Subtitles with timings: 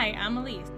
[0.00, 0.72] Hi, I'm Elise.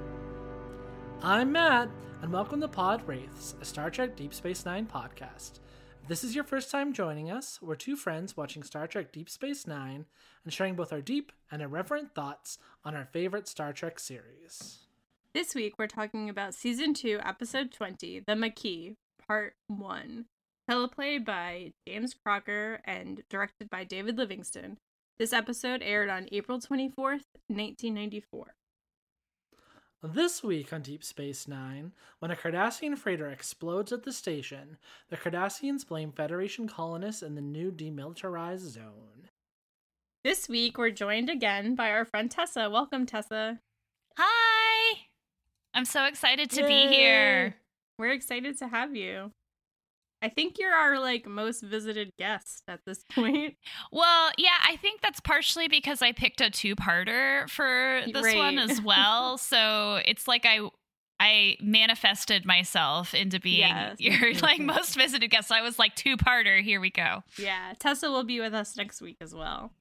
[1.23, 1.89] I'm Matt,
[2.23, 5.61] and welcome to Pod Wraiths, a Star Trek Deep Space Nine podcast.
[6.03, 9.31] If this is your first time joining us, we're two friends watching Star Trek Deep
[9.31, 10.07] Space Nine
[10.43, 14.79] and sharing both our deep and irreverent thoughts on our favorite Star Trek series.
[15.33, 18.97] This week we're talking about Season 2, Episode 20, The Maquis,
[19.29, 20.25] Part 1.
[20.69, 24.79] teleplay by James Crocker and directed by David Livingston.
[25.21, 28.55] This episode aired on April 24th, 1994.
[30.05, 34.77] This week on Deep Space Nine, when a Cardassian freighter explodes at the station,
[35.11, 39.29] the Cardassians blame Federation colonists in the new demilitarized zone.
[40.25, 42.69] This week we're joined again by our friend Tessa.
[42.69, 43.61] Welcome, Tessa.
[44.17, 45.03] Hi!
[45.73, 46.67] I'm so excited to Yay!
[46.67, 47.55] be here.
[47.97, 49.31] We're excited to have you.
[50.23, 53.57] I think you're our like most visited guest at this point.
[53.91, 58.81] Well, yeah, I think that's partially because I picked a two-parter for this one as
[58.85, 59.37] well.
[59.39, 60.61] so it's like I
[61.21, 63.97] I manifested myself into being Yes.
[64.01, 65.49] your like most visited guest.
[65.49, 66.63] So I was like two-parter.
[66.63, 69.73] Here we go Yeah, Tessa will be with us next week as well.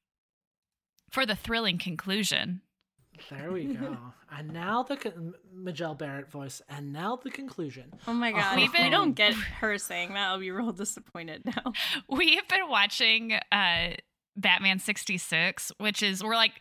[1.12, 2.62] for the thrilling conclusion.
[3.30, 3.98] There we go.
[4.32, 7.94] and now the con- Majel Barrett voice, and now the conclusion.
[8.08, 11.44] Oh my god, We've if we don't get her saying that, I'll be real disappointed
[11.46, 11.74] now.
[12.10, 13.94] We have been watching uh
[14.38, 16.54] Batman 66, which is we're like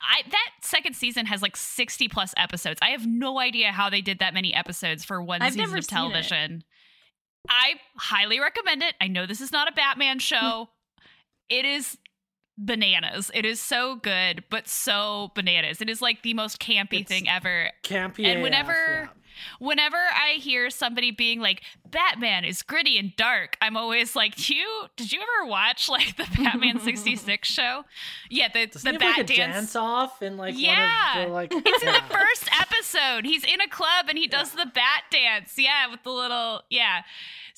[0.00, 2.78] I that second season has like 60 plus episodes.
[2.82, 5.78] I have no idea how they did that many episodes for one I've season never
[5.78, 6.00] of seen it.
[6.00, 6.64] television.
[7.48, 8.94] I highly recommend it.
[9.00, 10.68] I know this is not a Batman show.
[11.48, 11.96] it is
[12.58, 13.30] bananas.
[13.34, 15.80] It is so good, but so bananas.
[15.80, 17.70] It is like the most campy It's thing ever.
[17.82, 18.72] Campy And AF, whenever-
[19.04, 19.06] yeah.
[19.58, 24.54] Whenever I hear somebody being like, Batman is gritty and dark, I'm always like, Do
[24.54, 27.84] you did you ever watch like the Batman 66 show?
[28.30, 29.54] Yeah, the, Doesn't the he have, bat like, a dance.
[29.54, 31.16] dance off and like Yeah.
[31.16, 33.26] one of the like It's in the first episode.
[33.26, 35.52] He's in a club and he does the bat dance.
[35.58, 37.02] Yeah, with the little yeah.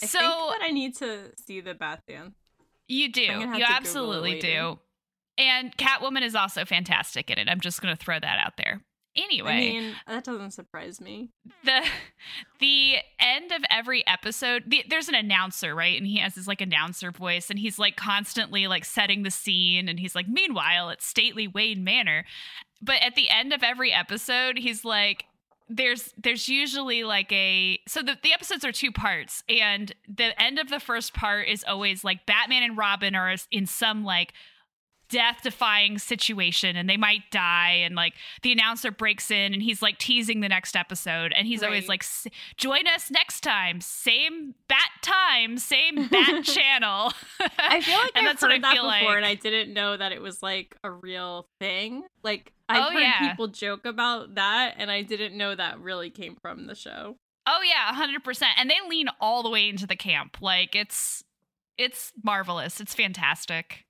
[0.03, 2.35] I so think that I need to see the bat dance.
[2.89, 3.23] you do.
[3.25, 4.79] I'm gonna have You to Google it absolutely do.
[5.39, 7.49] And Catwoman is also fantastic in it.
[7.49, 8.83] I'm just gonna throw that out there.
[9.17, 9.51] Anyway.
[9.51, 11.31] I mean, that doesn't surprise me.
[11.65, 11.85] the
[12.61, 16.61] the end of every episode the, there's an announcer right and he has his like
[16.61, 21.07] announcer voice and he's like constantly like setting the scene and he's like meanwhile it's
[21.07, 22.25] stately wayne manor
[22.83, 25.25] but at the end of every episode he's like
[25.69, 30.59] there's there's usually like a so the, the episodes are two parts and the end
[30.59, 34.33] of the first part is always like batman and robin are in some like
[35.09, 39.81] death defying situation and they might die and like the announcer breaks in and he's
[39.81, 42.05] like teasing the next episode and he's always like
[42.57, 47.13] join us next time same bat time same bat channel
[47.59, 49.17] I feel like And I've that's what heard I that feel before, like.
[49.17, 52.03] and I didn't know that it was like a real thing.
[52.23, 53.31] Like I've Oh, heard yeah.
[53.31, 57.17] people joke about that, and I didn't know that really came from the show.
[57.47, 61.25] oh yeah 100% and they lean all the way into the camp like it's
[61.79, 63.85] it's marvelous it's fantastic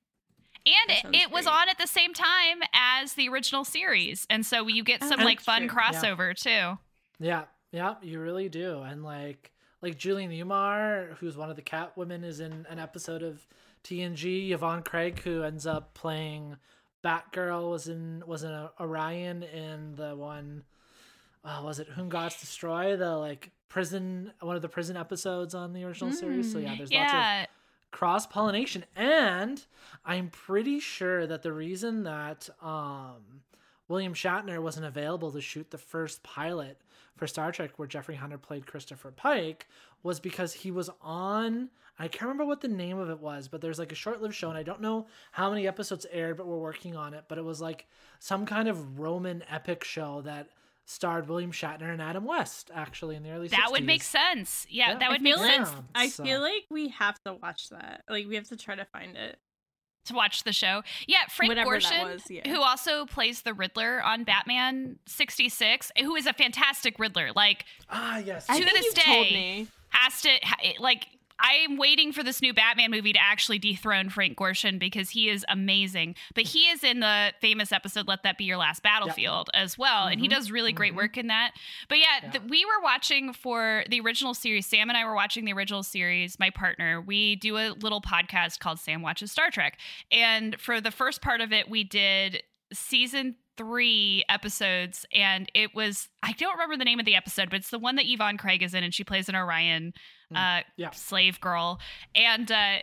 [0.88, 4.66] and it, it was on at the same time as the original series and so
[4.68, 5.78] you get Oh, some like fun true.
[5.80, 5.90] Yeah.
[5.92, 6.78] crossover too
[7.18, 8.80] Yeah, yeah, you really do.
[8.82, 13.22] And like like Julie Newmar, who's one of the cat women, is in an episode
[13.22, 13.46] of
[13.84, 14.50] TNG.
[14.50, 16.56] Yvonne Craig, who ends up playing
[17.04, 20.64] Batgirl, was in was in a, Orion in the one.
[21.44, 22.96] Uh, was it Whom Gods Destroy?
[22.96, 26.50] The like prison, one of the prison episodes on the original series.
[26.52, 27.46] So yeah, there's lots of yeah
[27.90, 29.66] cross pollination and
[30.04, 33.42] i'm pretty sure that the reason that um
[33.88, 36.78] william shatner wasn't available to shoot the first pilot
[37.16, 39.66] for star trek where jeffrey hunter played christopher pike
[40.02, 43.60] was because he was on i can't remember what the name of it was but
[43.60, 46.58] there's like a short-lived show and i don't know how many episodes aired but we're
[46.58, 47.86] working on it but it was like
[48.18, 50.50] some kind of roman epic show that
[50.90, 54.92] starred william shatner and adam west actually in the early that would make sense yeah,
[54.92, 54.98] Yeah.
[54.98, 58.04] that I would make sense Yeah, I so- feel like we have to watch that.
[58.08, 59.38] Like we have to try to find it.
[60.06, 60.82] to watch the show.
[61.06, 62.48] Yeah, Frank Whatever Gorshin, was, yeah.
[62.48, 67.30] who also plays the Riddler on Batman 66, who is a fantastic Riddler.
[67.36, 69.66] Like, ah yes To I think this you've told day, me.
[69.90, 70.30] has to,
[70.78, 71.06] like,
[71.40, 75.44] I'm waiting for this new Batman movie to actually dethrone Frank Gorshin because he is
[75.48, 76.16] amazing.
[76.34, 80.06] But he is in the famous episode "Let That Be Your Last Battlefield" as well,
[80.08, 80.96] and he Mhm, does really great mhm.
[80.96, 81.52] work in that.
[81.88, 82.38] But yeah, Yeah.
[82.48, 84.66] we were watching for the original series.
[84.66, 86.38] Sam and I were watching the original series.
[86.38, 89.78] My partner, we do a little podcast called Sam Watches Star Trek,
[90.10, 92.42] and for the first part of it, we did
[92.72, 97.56] season three episodes and it was i don't remember the name of the episode but
[97.58, 99.92] it's the one that yvonne craig is in and she plays an orion
[100.34, 100.90] uh yeah.
[100.90, 101.80] slave girl
[102.14, 102.78] and uh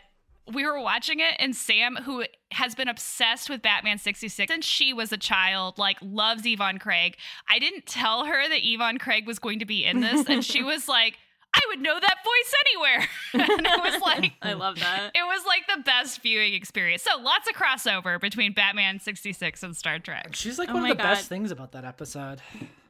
[0.53, 4.93] we were watching it, and Sam, who has been obsessed with Batman 66 since she
[4.93, 7.17] was a child, like loves Yvonne Craig.
[7.49, 10.61] I didn't tell her that Yvonne Craig was going to be in this, and she
[10.63, 11.17] was like,
[11.53, 13.07] I would know that voice anywhere.
[13.57, 15.11] and it was like, I love that.
[15.15, 17.01] it was like the best viewing experience.
[17.01, 20.35] So lots of crossover between Batman 66 and Star Trek.
[20.35, 22.41] She's like Oh one of my the best things about that episode.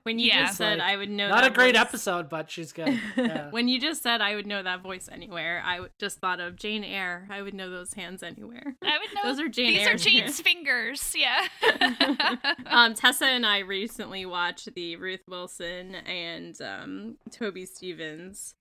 [0.06, 0.46] When you Yeah.
[0.46, 3.00] just said Like, I would know Not a that great voice- episode, but she's good.
[3.18, 3.50] Yeah.
[3.50, 6.56] when you just said I would know that voice anywhere, I w- just thought of
[6.57, 7.28] Jane Eyre.
[7.31, 8.75] I would know those hands anywhere.
[8.84, 11.16] I would know Those are Jane These are Eyre's Jane's fingers.
[11.18, 11.48] Yeah.
[12.68, 18.54] um, Tessa and I recently watched the Ruth Wilson and um, Toby Stephens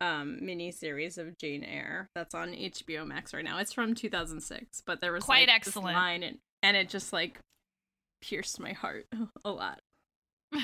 [0.00, 3.58] um, mini series of Jane Eyre that's on HBO Max right now.
[3.58, 5.94] It's from 2006, but there was Quite like, this excellent.
[5.94, 7.38] line and, and it just like
[8.22, 9.06] pierced my heart
[9.44, 9.80] a lot.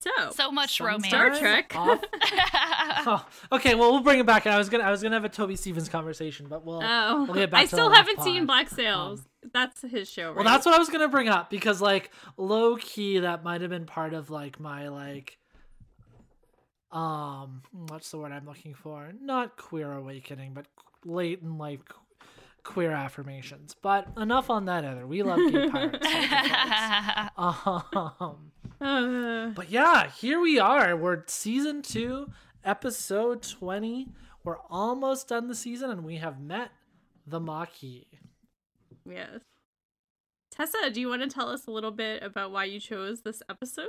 [0.00, 1.06] So, so much romance.
[1.06, 1.72] Star Trek.
[1.74, 2.02] off.
[3.06, 4.46] Oh, okay, well we'll bring it back.
[4.46, 7.34] I was gonna I was gonna have a Toby Stephens conversation, but we'll oh, we'll
[7.34, 8.46] get back I to still that haven't seen pod.
[8.46, 9.22] Black Sails.
[9.52, 10.36] that's his show, right?
[10.36, 13.70] Well, that's what I was gonna bring up because, like, low key, that might have
[13.70, 15.38] been part of like my like,
[16.92, 19.10] um, what's the word I'm looking for?
[19.20, 20.66] Not queer awakening, but
[21.04, 22.00] late in life qu-
[22.64, 23.76] queer affirmations.
[23.80, 24.84] But enough on that.
[24.84, 26.06] Other, we love gay pirates.
[28.80, 30.96] um, but yeah, here we are.
[30.96, 32.30] We're season two,
[32.64, 34.08] episode twenty.
[34.42, 36.70] We're almost done the season, and we have met
[37.26, 38.06] the Maquis.
[39.08, 39.40] yes.
[40.50, 43.42] Tessa, do you want to tell us a little bit about why you chose this
[43.48, 43.88] episode?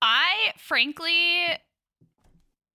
[0.00, 1.58] I frankly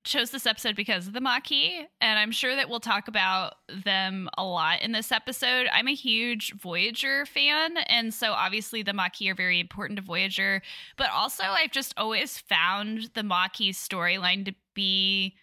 [0.08, 4.30] chose this episode because of the Maquis, and I'm sure that we'll talk about them
[4.38, 5.68] a lot in this episode.
[5.72, 10.62] I'm a huge Voyager fan, and so obviously the Maquis are very important to Voyager,
[10.98, 15.36] but also I've just always found the Maquis storyline to be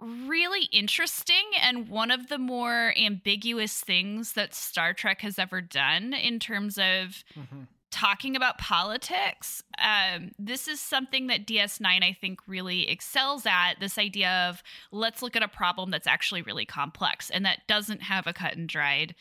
[0.00, 6.12] really interesting and one of the more ambiguous things that Star Trek has ever done
[6.12, 7.62] in terms of mm-hmm.
[7.90, 9.62] Talking about politics.
[9.78, 15.22] Um, this is something that DS9, I think, really excels at this idea of let's
[15.22, 18.68] look at a problem that's actually really complex and that doesn't have a cut and
[18.68, 19.14] dried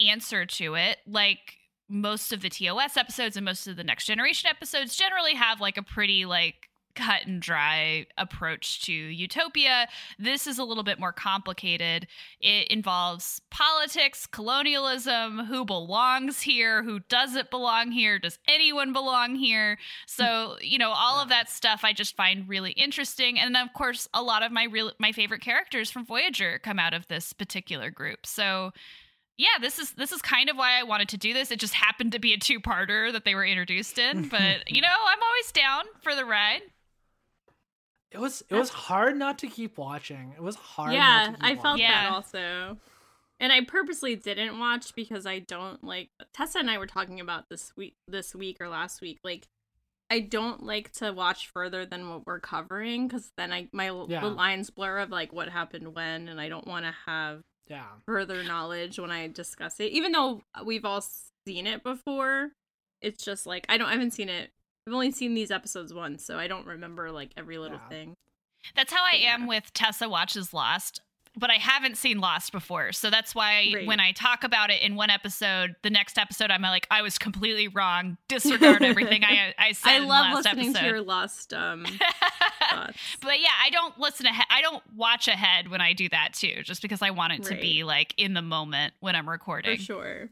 [0.00, 0.98] answer to it.
[1.06, 1.58] Like
[1.88, 5.76] most of the TOS episodes and most of the Next Generation episodes generally have like
[5.76, 9.88] a pretty, like, cut and dry approach to utopia.
[10.18, 12.06] This is a little bit more complicated.
[12.40, 19.78] It involves politics, colonialism, who belongs here, who doesn't belong here, does anyone belong here?
[20.06, 20.64] So, hmm.
[20.64, 23.38] you know, all of that stuff I just find really interesting.
[23.38, 26.78] And then of course, a lot of my real my favorite characters from Voyager come
[26.78, 28.26] out of this particular group.
[28.26, 28.72] So,
[29.40, 31.50] yeah, this is this is kind of why I wanted to do this.
[31.50, 34.88] It just happened to be a two-parter that they were introduced in, but you know,
[34.88, 36.60] I'm always down for the ride.
[38.10, 40.32] It was it was hard not to keep watching.
[40.36, 40.92] It was hard.
[40.92, 41.80] yeah, not to keep I felt watching.
[41.82, 42.02] Yeah.
[42.04, 42.78] that also.
[43.38, 47.48] And I purposely didn't watch because I don't like Tessa and I were talking about
[47.48, 49.18] this week this week or last week.
[49.24, 49.48] Like
[50.10, 54.20] I don't like to watch further than what we're covering because then I my Yeah.
[54.20, 57.86] the lines blur of like what happened when, and I don't want to have Yeah.
[58.06, 59.92] further knowledge when I discuss it.
[59.92, 61.04] Even though we've all
[61.46, 62.50] seen it before,
[63.00, 64.50] it's just like I don't I haven't seen it.
[64.86, 67.88] I've only seen these episodes once, so I don't remember like every little Yeah.
[67.88, 68.16] thing.
[68.74, 69.34] That's how I Yeah.
[69.34, 71.00] am with Tessa watches Lost,
[71.36, 72.92] but I haven't seen Lost before.
[72.92, 73.86] So that's why Right.
[73.86, 77.18] when I talk about it in one episode, the next episode I'm like, I was
[77.18, 78.16] completely wrong.
[78.28, 79.90] Disregard everything I I said.
[79.90, 80.80] I in love last listening episode.
[80.80, 81.84] to your lost um
[83.22, 84.46] but yeah, I don't listen ahead.
[84.50, 87.54] I don't watch ahead when I do that too, just because I want it to
[87.56, 89.76] be like in the moment when I'm recording.
[89.76, 90.10] For recording.
[90.26, 90.30] sure.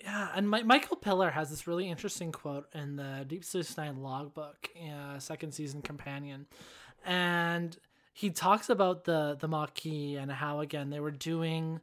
[0.00, 4.02] Yeah, and Mi- Michael Piller has this really interesting quote in the Deep Space Nine
[4.02, 6.46] logbook, uh, second season companion,
[7.04, 7.76] and
[8.12, 11.80] he talks about the the Maquis and how again they were doing.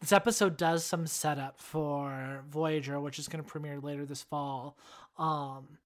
[0.00, 4.76] This episode does some setup for Voyager, which is going to premiere later this fall.
[5.16, 5.78] Um,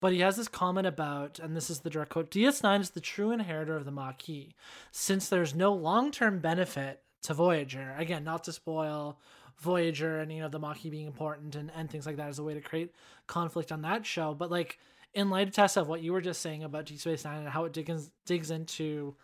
[0.00, 3.00] but he has this comment about, and this is the direct quote: DS9 is the
[3.00, 4.54] true inheritor of the Maquis,
[4.90, 7.94] since there's no long term benefit to Voyager.
[7.96, 9.18] Again, not to spoil
[9.62, 12.42] Voyager and you know the Maquis being important and, and things like that as a
[12.42, 12.94] way to create
[13.26, 14.34] conflict on that show.
[14.34, 14.78] But like
[15.14, 17.64] in light of Tessa, what you were just saying about Deep Space Nine and how
[17.64, 19.14] it digs digs into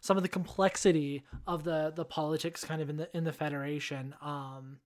[0.00, 4.14] some of the complexity of the the politics kind of in the in the Federation,
[4.22, 4.78] um,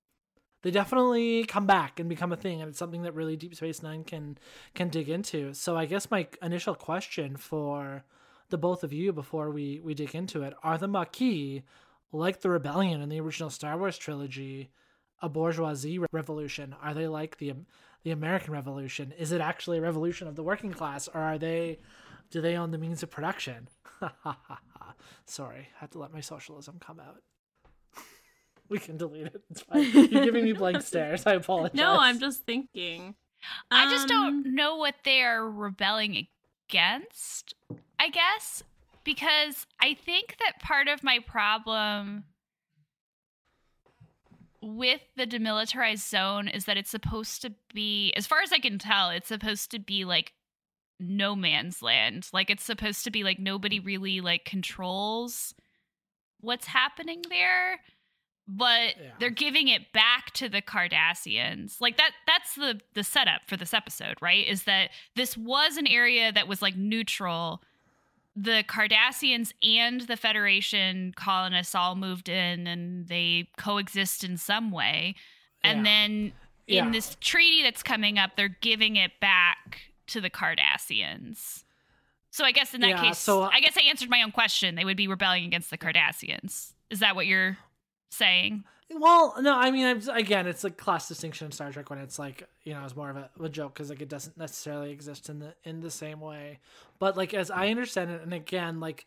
[0.63, 3.83] they definitely come back and become a thing, and it's something that really Deep Space
[3.83, 4.39] Nine can
[4.75, 5.53] can dig into.
[5.55, 8.05] So I guess my initial question for
[8.51, 11.63] the both of you before we we dig into it are the Maquis
[12.13, 14.71] like the rebellion in the original Star Wars trilogy
[15.25, 16.75] a bourgeoisie revolution?
[16.83, 17.55] Are they like the
[18.03, 19.13] the American Revolution?
[19.19, 21.79] Is it actually a revolution of the working class, or are they
[22.31, 23.69] Do they own the means of production?
[25.27, 27.23] Sorry, I had to let my socialism come out.
[28.69, 29.43] we can delete it.
[29.51, 29.91] It's fine.
[29.91, 31.27] You're giving me blank stares.
[31.27, 31.75] I apologize.
[31.77, 33.15] No, I'm just thinking.
[33.71, 36.27] I just Um, don't know what they are rebelling
[36.69, 37.55] against,
[37.99, 38.63] I guess,
[39.05, 42.25] because I think that part of my problem
[44.65, 48.79] with the demilitarized zone is that it's supposed to be, as far as I can
[48.79, 50.33] tell, it's supposed to be like
[50.99, 52.29] no man's land.
[52.33, 55.55] Like it's supposed to be like nobody really like controls
[56.41, 57.81] what's happening there
[58.47, 59.11] but Yeah.
[59.19, 61.81] they're giving it back to the Cardassians.
[61.81, 64.47] Like that that's the the setup for this episode, right?
[64.47, 67.63] Is that this was an area that was like neutral.
[68.37, 75.15] The Cardassians and the Federation colonists all moved in and they coexist in some way.
[75.63, 75.85] And Yeah.
[75.85, 76.33] then
[76.67, 76.87] Yeah.
[76.87, 81.63] in this treaty that's coming up, they're giving it back to the Cardassians.
[82.31, 84.33] So I guess in that Yeah, case, so- uh, I guess I answered my own
[84.33, 84.75] question.
[84.75, 86.73] They would be rebelling against the Cardassians.
[86.91, 87.57] Is that what you're
[88.11, 88.65] saying?
[88.97, 92.19] Well, no, I mean, I'm, again, it's a class distinction in Star Trek when it's
[92.19, 95.29] like, you know, it's more of a, a joke because like it doesn't necessarily exist
[95.29, 96.61] in the in the same way.
[96.99, 99.07] But like as I understand it, and again, like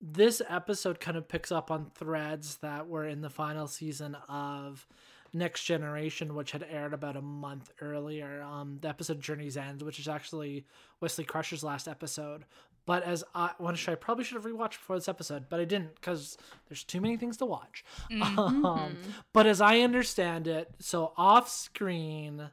[0.00, 4.86] this episode kind of picks up on threads that were in the final season of
[5.32, 8.42] Next Generation, which had aired about a month earlier.
[8.42, 10.64] Um, the episode Journey's End, which is actually
[11.00, 12.44] Wesley Crusher's last episode.
[12.88, 15.94] But as I, which I probably should have rewatched before this episode, but I didn't
[15.96, 16.38] because
[16.70, 17.84] there's too many things to watch.
[18.10, 18.96] Um,
[19.34, 22.48] but as I understand it, so off screen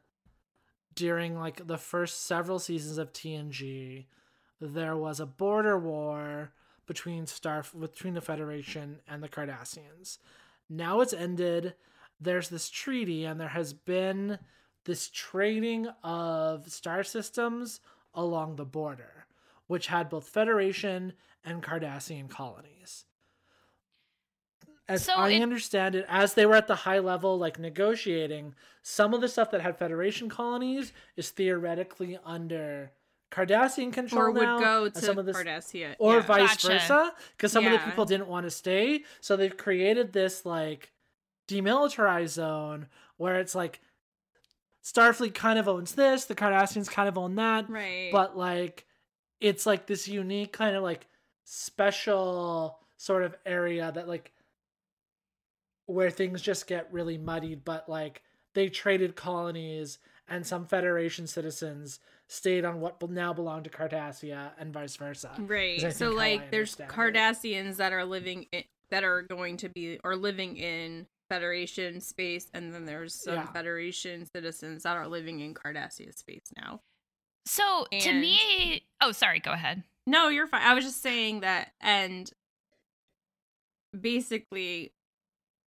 [0.94, 4.08] during like the first several seasons of TNG,
[4.60, 6.52] there was a border war
[6.86, 10.18] between Star between the Federation and the Cardassians.
[10.70, 11.76] Now it's ended.
[12.20, 14.40] There's this treaty, and there has been
[14.84, 17.80] this trading of star systems
[18.14, 19.15] along the border,
[19.68, 23.06] which had both Federation and Cardassian colonies.
[24.88, 28.54] As So I it- understand it, as they were at the high level, like negotiating,
[28.84, 32.92] some of the stuff that had Federation colonies is theoretically under
[33.32, 35.96] Cardassian control or would now, go to some of this Cardassia.
[35.98, 36.22] or yeah.
[36.22, 36.68] vice Gotcha.
[36.68, 40.94] versa because some of the people didn't want to stay so they've created this like
[41.48, 43.82] demilitarized zone where it's like
[44.84, 48.10] starfleet kind of owns this the cardassians kind of own that Right.
[48.12, 48.86] but like
[49.40, 51.08] it's like this unique kind of like
[51.44, 54.32] special sort of area that like
[55.86, 58.22] where things just get really muddied but like
[58.54, 64.74] they traded colonies and some federation citizens stayed on what now belong to cardassia and
[64.74, 65.80] vice versa Right.
[65.82, 66.88] So think how I like there's it.
[66.88, 72.48] Cardassians that are living in, that are going to be or living in Federation space
[72.54, 73.46] and then there's some Yeah.
[73.48, 76.82] Federation citizens that are living in Cardassia space now.
[77.46, 79.84] So to me, oh, sorry, go ahead.
[80.08, 80.62] No, you're fine.
[80.64, 82.32] I was just saying that and
[84.00, 84.92] basically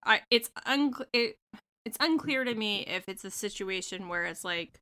[0.05, 1.39] I it's unclear it,
[1.85, 4.81] it's unclear to me if it's a situation where it's like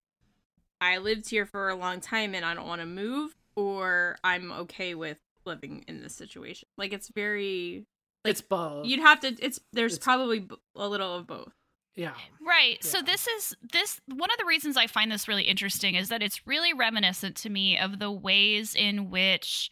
[0.80, 4.52] I lived here for a long time and I don't want to move or I'm
[4.52, 6.68] okay with living in this situation.
[6.76, 7.86] Like it's very
[8.24, 11.52] like, it's both you'd have to it's there's It's- probably a little of both.
[11.96, 12.14] Yeah
[12.46, 12.82] Right.
[12.84, 16.22] So this is this one of the reasons I find this really interesting is that
[16.22, 19.68] it's really reminiscent to me of the ways in which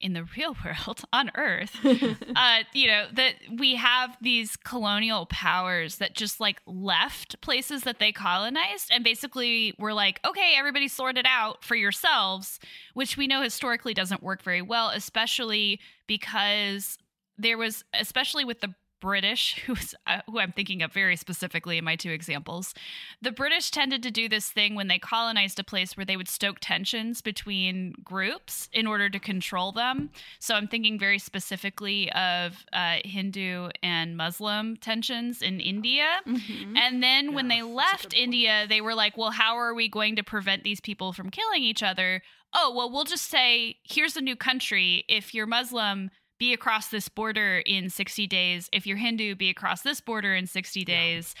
[0.00, 5.96] in the real world on earth uh you know that we have these colonial powers
[5.96, 11.16] that just like left places that they colonized and basically were like okay everybody sort
[11.16, 12.58] it out for yourselves
[12.94, 16.98] which we know historically doesn't work very well especially because
[17.38, 21.84] there was especially with the British, who's uh, who I'm thinking of very specifically in
[21.84, 22.74] my two examples,
[23.20, 26.28] the British tended to do this thing when they colonized a place where they would
[26.28, 30.10] stoke tensions between groups in order to control them.
[30.38, 36.06] So I'm thinking very specifically of uh, Hindu and Muslim tensions in India.
[36.26, 36.76] Mhm.
[36.76, 38.14] And then when they left.
[38.14, 41.62] India, they were like, well, how are we going to prevent these people from killing
[41.62, 42.22] each other?
[42.54, 45.04] Oh, well, we'll just say, here's a new country.
[45.08, 48.68] If you're Muslim, be across this border in 60 days.
[48.72, 51.34] If you're Hindu, be across this border in 60 days.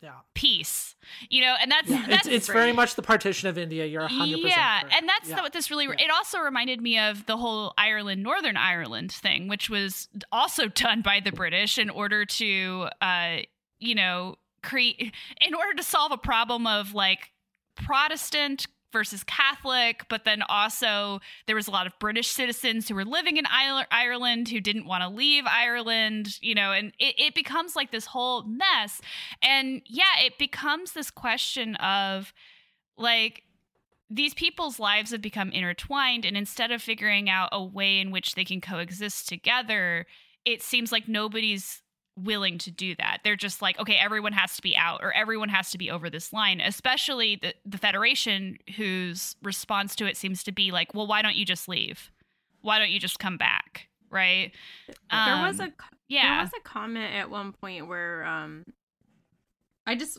[0.00, 0.96] yeah Peace.
[1.28, 4.08] You know, and that's yeah that's it's, it's very much the partition of india you're
[4.08, 4.94] 100% yeah, correct.
[4.96, 5.40] and that's yeah.
[5.40, 5.86] what this really.
[5.86, 6.04] Yeah.
[6.06, 11.02] It also reminded me of the whole Ireland, Northern Ireland thing, which was also done
[11.02, 13.38] by the British in order to, uh,
[13.78, 17.30] you know, create in order to solve a problem of like
[17.74, 23.04] Protestant versus Catholic, but then also there was a lot of British citizens who were
[23.04, 27.76] living in Ireland who didn't want to leave Ireland, you know, and it, it becomes
[27.76, 29.00] like this whole mess.
[29.42, 32.32] And yeah, it becomes this question of
[32.96, 33.42] like,
[34.10, 38.34] these people's lives have become intertwined and instead of figuring out a way in which
[38.34, 40.06] they can coexist together
[40.48, 41.82] it seems like nobody's
[42.24, 45.48] willing to do that they're just like okay everyone has to be out or everyone
[45.48, 50.42] has to be over this line especially the, the federation whose response to it seems
[50.42, 52.10] to be like well why don't you just leave
[52.62, 54.52] why don't you just come back right
[55.10, 55.72] there was Um, a
[56.08, 58.64] yeah there was a comment at one point where um
[59.86, 60.18] I just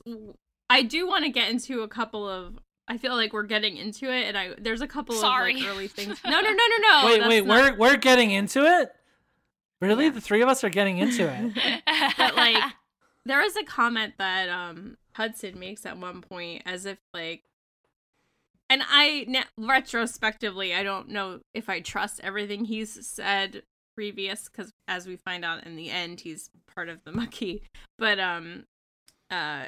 [0.69, 4.11] I do want to get into a couple of I feel like we're getting into
[4.11, 5.53] it and I there's a couple Sorry.
[5.53, 6.19] of like early things.
[6.25, 7.05] No, no, no, no, no.
[7.05, 8.89] wait, wait, not- we're we're getting into it.
[9.81, 10.11] Really, Yeah.
[10.11, 11.81] the three of us are getting into it.
[12.17, 12.61] but like
[13.25, 17.43] there is a comment that um Hudson makes at one point as if like
[18.69, 23.63] and I na- retrospectively I don't know if I trust everything he's said
[23.95, 27.61] previous cuz as we find out in the end he's part of the Maquis
[27.97, 28.65] but um
[29.31, 29.67] uh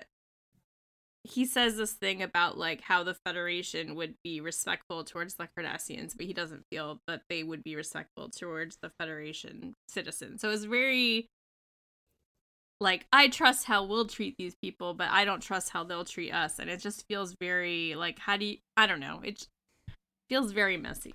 [1.23, 6.17] he says this thing about like how the Federation would be respectful towards the Cardassians,
[6.17, 10.41] but he doesn't feel that they would be respectful towards the Federation citizens.
[10.41, 11.27] So it's very
[12.79, 16.31] like I trust how we'll treat these people, but I don't trust how they'll treat
[16.31, 18.57] us, and it just feels very like how do you?
[18.75, 19.21] I don't know.
[19.23, 19.47] It
[20.27, 21.13] feels very messy.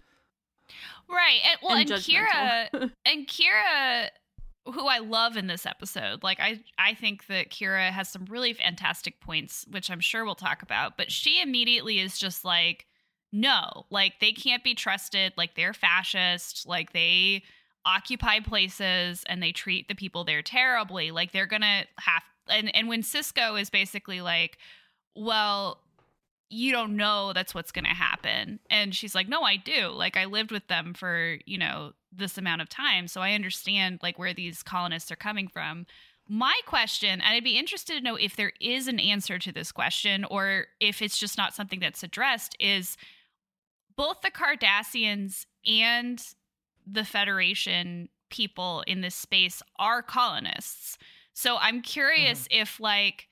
[1.08, 2.68] right and well and, and kira
[3.06, 4.08] and Kira,
[4.72, 8.52] who I love in this episode, like I I think that Kira has some really
[8.52, 10.96] fantastic points, which I'm sure we'll talk about.
[10.96, 12.86] But she immediately is just like,
[13.32, 15.32] no, like they can't be trusted.
[15.36, 16.66] Like they're fascist.
[16.66, 17.42] Like they
[17.84, 21.10] occupy places and they treat the people there terribly.
[21.10, 24.58] Like they're gonna have and and when Sisko is basically like,
[25.14, 25.80] well.
[26.48, 28.60] You don't know that's what's going to happen.
[28.70, 29.88] And she's like, No, I do.
[29.88, 33.98] Like, I lived with them for, you know, this amount of time so i understand
[34.02, 35.86] like where these colonists are coming from.
[36.28, 39.70] My question and i'd be interested to know if there is an answer to this
[39.72, 42.96] question or if it's just not something that's addressed is
[43.96, 46.22] both the cardassians and
[46.86, 50.98] the federation people in this space are colonists.
[51.32, 52.62] So i'm curious mm-hmm.
[52.62, 53.28] if like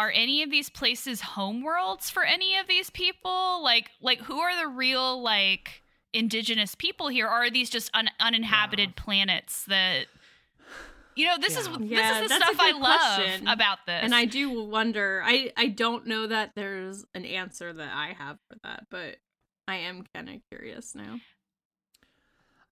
[0.00, 3.62] are any of these places homeworlds for any of these people?
[3.62, 8.10] Like like who are the real like indigenous people here or are these just un-
[8.18, 10.06] uninhabited planets that
[11.14, 13.48] you know this is this Yeah, is the stuff i good love question.
[13.48, 15.22] about this and I do wonder.
[15.24, 19.16] I I don't know that there's an answer that I have for that, but
[19.68, 21.20] I am kind of curious now.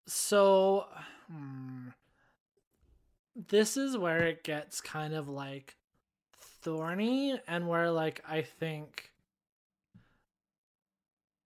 [0.07, 0.87] So,
[1.31, 1.89] hmm,
[3.49, 5.77] this is where it gets kind of like
[6.41, 9.11] thorny, and where like I think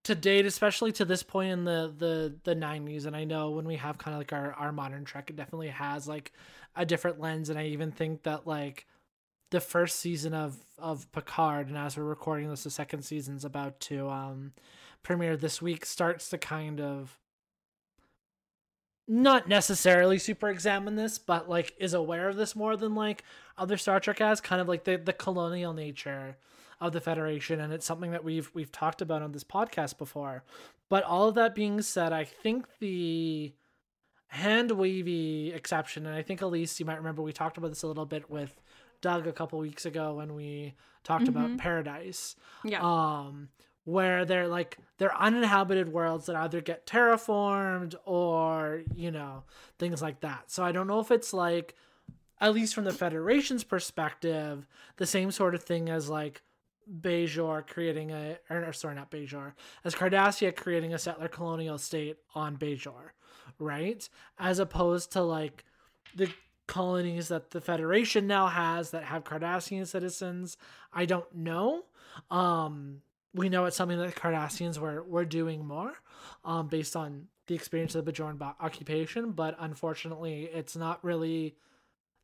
[0.04, 3.66] to date, especially to this point in the the the nineties, and I know when
[3.66, 6.32] we have kind of like our our modern trek, it definitely has like
[6.74, 8.86] a different lens, and I even think that like
[9.50, 13.78] the first season of of Picard, and as we're recording this, the second season's about
[13.80, 14.52] to um
[15.02, 17.18] premiere this week, starts to kind of
[19.06, 23.22] not necessarily super examine this, but like is aware of this more than like
[23.58, 26.36] other Star Trek has, kind of like the the colonial nature
[26.82, 30.42] of the Federation, and it's something that we've we've talked about on this podcast before.
[30.88, 33.52] But all of that being said, I think the
[34.28, 37.86] hand wavy exception, and I think Elise, you might remember we talked about this a
[37.86, 38.60] little bit with
[39.00, 41.58] Doug a couple weeks ago when we talked about Mhm.
[41.58, 42.80] Paradise Yeah.
[42.82, 43.48] um
[43.84, 49.42] where they're like they're uninhabited worlds that either get terraformed or you know
[49.80, 51.74] things like that so i don't know if it's like
[52.40, 54.68] at least from the federation's perspective
[54.98, 56.42] the same sort of thing as like
[57.00, 59.52] Bajor creating a or, or sorry not Bajor
[59.84, 63.10] as Cardassia creating a settler colonial state on Bajor
[63.58, 65.64] right as opposed to like
[66.14, 66.28] the
[66.66, 70.56] colonies that the federation now has that have Cardassian citizens
[70.92, 71.84] I don't know
[72.30, 73.02] um
[73.34, 75.92] we know it's something that the Cardassians were were doing more,
[76.44, 79.32] um, based on the experience of the Bajoran occupation.
[79.32, 81.56] But unfortunately, it's not really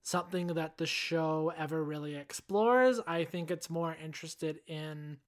[0.08, 2.98] something that the show ever really explores.
[3.06, 5.18] I think it's more interested in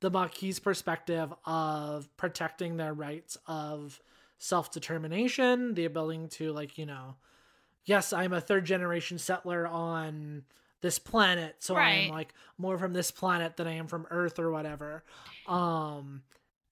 [0.00, 4.00] the Maquis' perspective of protecting their rights of
[4.38, 7.16] self determination, the ability to like you know,
[7.84, 10.44] yes, I'm a third generation settler on
[10.80, 12.04] this planet, so Right.
[12.04, 15.04] I'm like more from this planet than I am from Earth or whatever.
[15.46, 16.22] Um,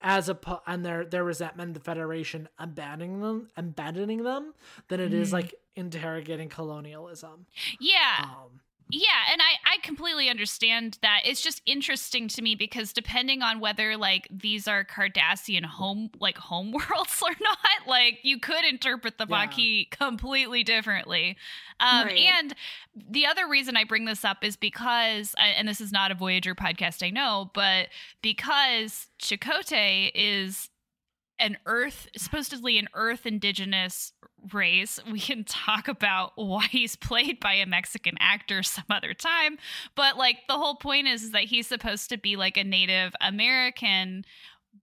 [0.01, 4.53] as a po- and their their resentment, the Federation abandoning them, abandoning them,
[4.87, 5.33] than it is Mhm.
[5.33, 7.45] like interrogating colonialism.
[7.79, 8.59] yeah Um,
[8.91, 11.21] Yeah, and I I completely understand that.
[11.23, 16.37] It's just interesting to me because depending on whether like these are Cardassian home like
[16.39, 19.45] home worlds or not, like you could interpret the Yeah.
[19.45, 21.37] Maquis completely differently.
[21.79, 22.19] Um Right.
[22.35, 22.55] and
[22.95, 26.55] the other reason I bring this up is because and this is not a Voyager
[26.55, 27.89] podcast I know, but
[28.23, 30.67] because Chakotay is
[31.37, 34.13] an earth supposedly an earth indigenous
[34.51, 39.57] race we can talk about why he's played by a mexican actor some other time
[39.95, 43.13] but like the whole point is, is that he's supposed to be like a native
[43.21, 44.23] american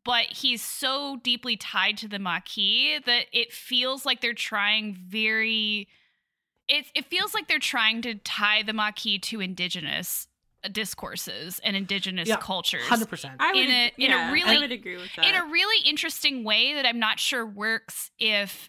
[0.04, 5.88] but he's so deeply tied to the maquis that it feels like they're trying very
[6.68, 10.26] it, it feels like they're trying to tie the maquis to indigenous
[10.72, 13.34] discourses and indigenous Yeah, cultures Hundred percent.
[13.38, 15.24] I would, In a- in a really- I would agree with that.
[15.24, 18.68] in a really interesting way that I'm not sure works if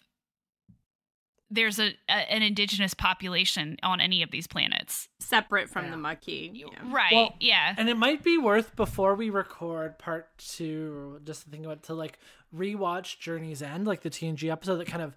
[1.50, 5.08] there's a, a an indigenous population on any of these planets.
[5.18, 5.90] separate from Yeah.
[5.92, 6.50] the Maquis.
[6.54, 6.66] Yeah.
[6.84, 7.12] Right.
[7.12, 7.74] Well, yeah.
[7.76, 11.94] And it might be worth before we record part two, just to think about to
[11.94, 12.18] like
[12.54, 15.16] rewatch Journey's End, like the TNG episode that kind of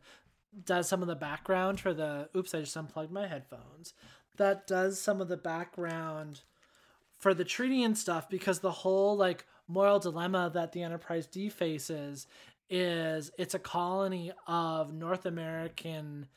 [0.65, 3.93] does some of the background for the oops, I just unplugged my headphones.
[4.37, 6.41] That does some of the background
[7.17, 11.47] for the treaty and stuff because the whole like moral dilemma that the Enterprise D
[11.49, 12.27] faces
[12.71, 16.27] is it's a colony of North American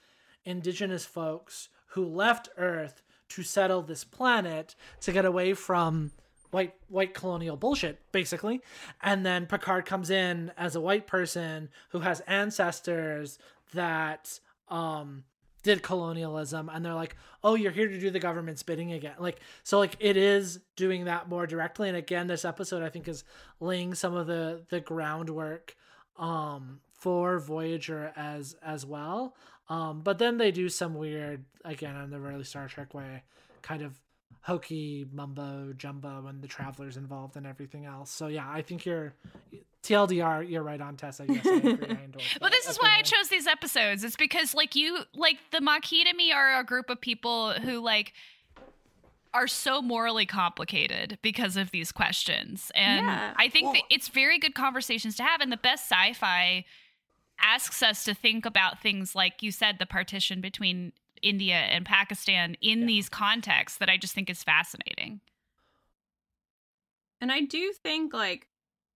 [0.44, 6.10] indigenous folks who left Earth to settle this planet to get away from
[6.50, 8.60] white white colonial bullshit basically.
[9.02, 13.38] And then Picard comes in as a white person who has ancestors
[13.72, 15.24] that um
[15.62, 19.14] did colonialism and they're like oh you're here to do the government's bidding again.
[19.18, 21.88] Like so like it is doing that more directly.
[21.88, 23.24] And again this episode i think is
[23.60, 25.76] laying some of the the groundwork
[26.16, 29.34] um for voyager as as well.
[29.68, 33.22] Um but then they do some weird again in the really star trek way
[33.62, 33.98] kind of
[34.42, 38.10] hokey mumbo jumbo when the travelers involved and everything else.
[38.10, 39.14] So yeah i think you're
[39.84, 41.26] tldr you're right on tessa.
[41.28, 42.08] Yes, I agree, I
[42.40, 44.02] Well, this is why I chose these episodes.
[44.02, 47.80] It's because like you like the Maquis to me are a group of people who
[47.80, 48.14] like
[49.34, 52.70] are so morally complicated because of these questions.
[52.74, 53.34] And Yeah.
[53.36, 56.64] I think Well- that it's very good conversations to have and the best sci-fi
[57.40, 62.54] asks us to think about things like you said the partition between India and Pakistan
[62.60, 62.86] in Yeah.
[62.86, 65.20] these contexts that I just think is fascinating.
[67.20, 68.48] And I do think like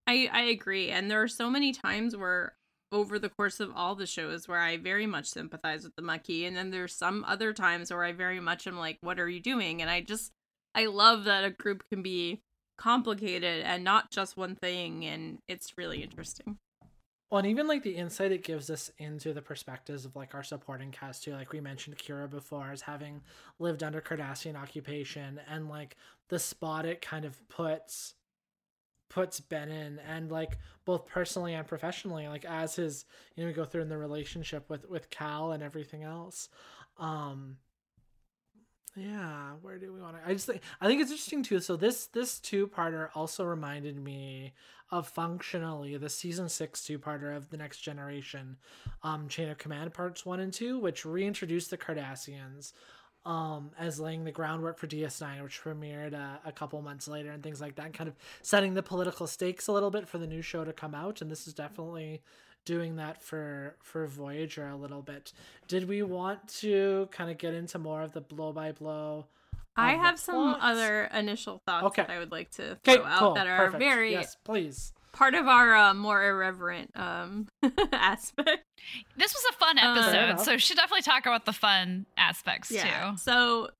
[0.06, 2.54] I I agree and there are so many times where
[2.90, 6.46] over the course of all the shows where I very much sympathize with the Maquis
[6.46, 9.40] and then there's some other times where I very much am like what are you
[9.40, 10.32] doing and I just
[10.74, 12.40] I love that a group can be
[12.78, 16.58] complicated and not just one thing and it's really interesting.
[17.30, 20.42] Well, and even like the insight it gives us into the perspectives of like our
[20.42, 21.32] supporting cast too.
[21.32, 23.20] Like we mentioned Kira before as having
[23.58, 25.96] lived under Cardassian occupation and like
[26.30, 28.14] the spot it kind of puts
[29.08, 33.54] puts Ben in and like both personally and professionally, like as his you know, we
[33.54, 36.48] go through in the relationship with with Cal and everything else.
[36.98, 37.56] Um
[38.96, 40.28] yeah, where do we want to?
[40.28, 41.60] I just think I think it's interesting too.
[41.60, 44.54] So this this two parter also reminded me
[44.90, 48.56] of functionally the season six two parter of the Next Generation,
[49.02, 52.72] um, Chain of Command parts one and two, which reintroduced the Cardassians,
[53.24, 57.42] um, as laying the groundwork for DS9, which premiered uh, a couple months later and
[57.42, 60.26] things like that, and kind of setting the political stakes a little bit for the
[60.26, 61.20] new show to come out.
[61.20, 62.22] And this is definitely
[62.64, 65.32] doing that for for Voyager a little bit.
[65.68, 69.26] Did we want to kind of get into more of the blow by blow?
[69.76, 72.02] I have some other initial thoughts Okay.
[72.02, 73.78] that I would like to Okay, throw out cool, that are perfect.
[73.78, 74.92] very yes, please.
[75.12, 77.46] Part of our uh, more irreverent um
[77.92, 78.62] aspect.
[79.16, 80.44] This was a fun Uh, episode, enough.
[80.44, 83.16] so we should definitely talk about the fun aspects too.
[83.16, 83.70] So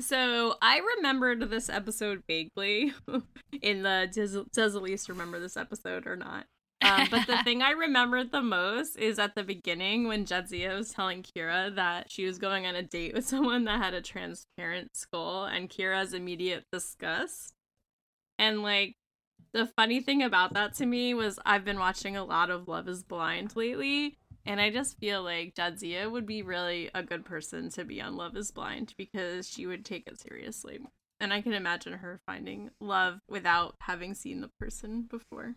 [0.00, 2.92] so I remembered this episode vaguely
[3.62, 6.46] in the does, does Elise remember this episode or not?
[6.84, 10.90] Um, but the thing I remembered the most is at the beginning when Jadzia was
[10.92, 14.90] telling Kira that she was going on a date with someone that had a transparent
[14.94, 17.52] skull, and Kira's immediate disgust.
[18.38, 18.96] And like
[19.52, 22.88] the funny thing about that to me was I've been watching a lot of Love
[22.88, 24.16] is Blind lately,
[24.46, 28.16] and I just feel like Jadzia would be really a good person to be on
[28.16, 30.80] Love is Blind because she would take it seriously.
[31.20, 35.54] And I can imagine her finding love without having seen the person before.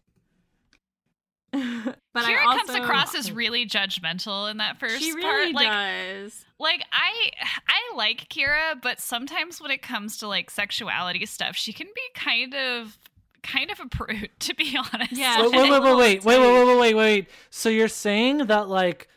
[1.52, 5.66] but I Kira also, comes across as really judgmental in that first she really part.
[5.66, 6.46] Like, does.
[6.60, 7.32] like I,
[7.68, 12.02] I like Kira, but sometimes when it comes to like sexuality stuff, she can be
[12.14, 12.98] kind of,
[13.44, 15.14] kind of a prude, to be honest.
[15.14, 15.42] Yeah.
[15.48, 17.28] Wait, wait, wait, wait, wait, wait, wait, wait, wait, wait.
[17.50, 19.08] So you're saying that like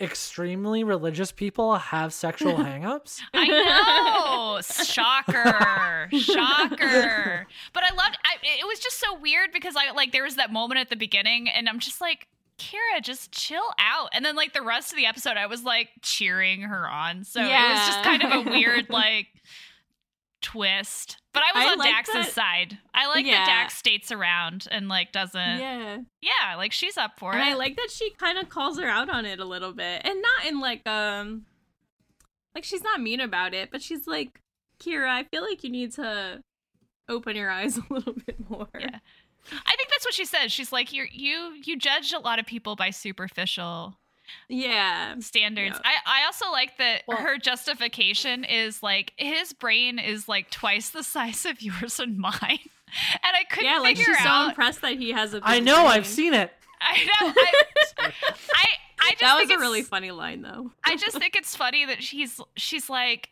[0.00, 3.20] extremely religious people have sexual hangups.
[3.32, 4.60] I know.
[4.62, 6.08] Shocker.
[6.12, 7.46] Shocker.
[7.72, 10.52] But I loved I, it was just so weird because I like there was that
[10.52, 14.08] moment at the beginning and I'm just like Kira, just chill out.
[14.12, 17.24] And then like the rest of the episode I was like cheering her on.
[17.24, 17.66] So yeah.
[17.66, 19.28] it was just kind of a weird like
[20.46, 21.16] twist.
[21.34, 22.78] But I was I on like Dax's that- side.
[22.94, 23.32] I like Yeah.
[23.44, 26.54] that Dax states around and like doesn't yeah, yeah.
[26.56, 27.44] like she's up for And it.
[27.52, 30.02] I like that she kind of calls her out on it a little bit.
[30.04, 31.46] And not in like um
[32.54, 34.40] like she's not mean about it, but she's like,
[34.82, 36.42] Kira, I feel like you need to
[37.08, 38.68] open your eyes a little bit more.
[38.78, 38.98] Yeah.
[39.52, 40.52] I think that's what she says.
[40.52, 43.98] She's like, you you you judge a lot of people by superficial
[44.48, 45.18] Yeah.
[45.20, 45.76] standards.
[45.82, 45.90] Yeah.
[46.06, 50.90] I, I also like that Well- her justification is like his brain is like twice
[50.90, 52.32] the size of yours and mine.
[53.14, 55.64] And I couldn't Yeah, like figure she's so impressed that he has a I big
[55.64, 55.86] know, brain.
[55.88, 56.52] I've seen it.
[56.80, 57.32] I know.
[57.36, 57.52] I,
[58.54, 58.64] I,
[59.00, 60.70] I just That was think a really funny line though.
[60.84, 63.30] I just think it's funny that she's she's like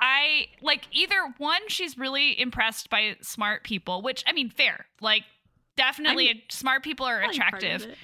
[0.00, 4.86] I like either one she's really impressed by smart people, which I mean fair.
[5.00, 5.22] Like
[5.76, 7.96] definitely smart people are Probably part of attractive.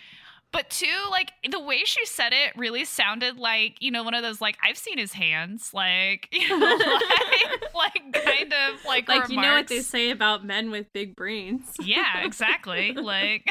[0.53, 0.59] It.
[0.65, 4.23] But two, like the way she said it really sounded like, you know, one of
[4.23, 9.29] those like I've seen his hands, like you know, like, like kind of like Like
[9.29, 11.73] you know what they say about men with big brains.
[11.81, 12.93] Yeah, exactly.
[12.93, 13.49] like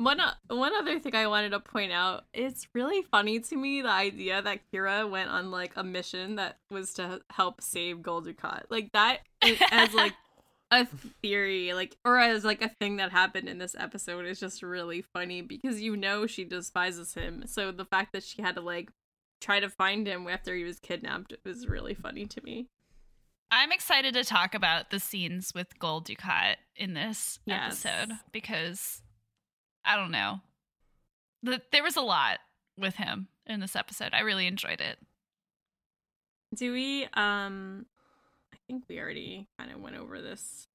[0.00, 3.82] One o- one other thing I wanted to point out, it's really funny to me
[3.82, 8.22] the idea that Kira went on like a mission that was to help save Gul
[8.22, 8.64] Dukat.
[8.70, 9.22] Like that
[9.72, 10.14] as like
[10.70, 10.86] a
[11.22, 15.02] theory, like or as like a thing that happened in this episode is just really
[15.02, 17.44] funny because you know she despises him.
[17.46, 18.90] So the fact that she had to like
[19.40, 22.66] try to find him after he was kidnapped was really funny to me.
[23.50, 27.84] I'm excited to talk about the scenes with Gul Dukat in this Yes.
[27.86, 29.00] episode because
[29.86, 30.40] I don't know.
[31.42, 32.40] The, there was a lot
[32.76, 34.10] with him in this episode.
[34.12, 34.98] I really enjoyed it.
[36.54, 37.86] Do we um
[38.68, 40.68] think we already kind of went over this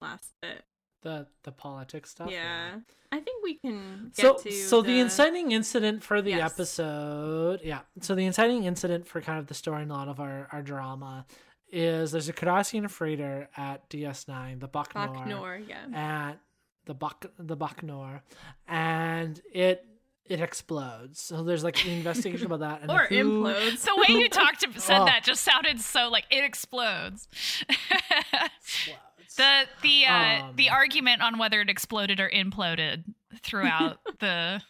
[0.00, 0.62] last bit.
[1.02, 2.30] The the politics stuff.
[2.30, 2.80] Yeah.
[3.12, 4.98] I think we can get So to so the...
[4.98, 6.52] inciting incident for the Yes.
[6.52, 7.80] episode, yeah.
[8.00, 10.62] So the inciting incident for kind of the story and a lot of our, our
[10.62, 11.24] drama
[11.70, 16.30] is there's a Cardassian freighter at DS9, the Bucknor, Baknor, yeah.
[16.30, 16.40] at
[16.86, 18.20] the Buck the Bucknor,
[18.68, 19.84] and it
[20.28, 21.20] it explodes.
[21.20, 22.82] So there's like an investigation about that.
[22.82, 23.84] And Or who- implodes.
[23.84, 25.04] The way you talked to, said Oh.
[25.04, 27.28] that just sounded so like it explodes.
[27.68, 29.36] explodes.
[29.36, 30.56] the the uh, Um.
[30.56, 33.04] the argument on whether it exploded or imploded
[33.42, 34.62] throughout the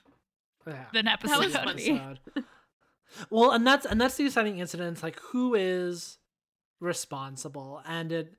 [0.66, 0.84] Yeah.
[0.92, 1.50] the episode.
[1.52, 2.18] That was funny.
[3.30, 4.92] well, and that's and that's the exciting incident.
[4.92, 6.18] It's like who is
[6.80, 8.34] responsible, and it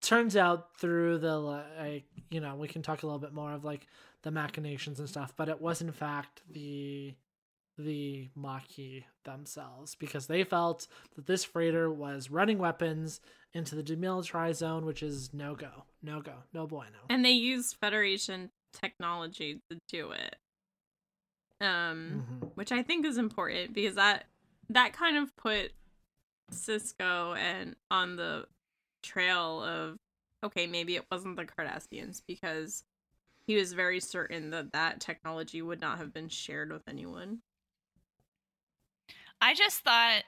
[0.00, 3.64] turns out through the like you know we can talk a little bit more of
[3.64, 3.86] like
[4.22, 7.14] the machinations and stuff, but it was in fact the
[7.78, 13.20] the Maquis themselves because they felt that this freighter was running weapons
[13.54, 16.98] into the demilitarized zone, which is no go, no go, no bueno.
[17.08, 20.36] And they used Federation technology to do it.
[21.60, 22.50] Um Mhm.
[22.56, 24.26] which I think is important because that
[24.68, 25.72] that kind of put
[26.50, 28.46] Sisko and on the
[29.02, 29.98] trail of
[30.44, 32.84] okay, maybe it wasn't the Cardassians because
[33.46, 37.38] he was very certain that that technology would not have been shared with anyone.
[39.40, 40.22] I just thought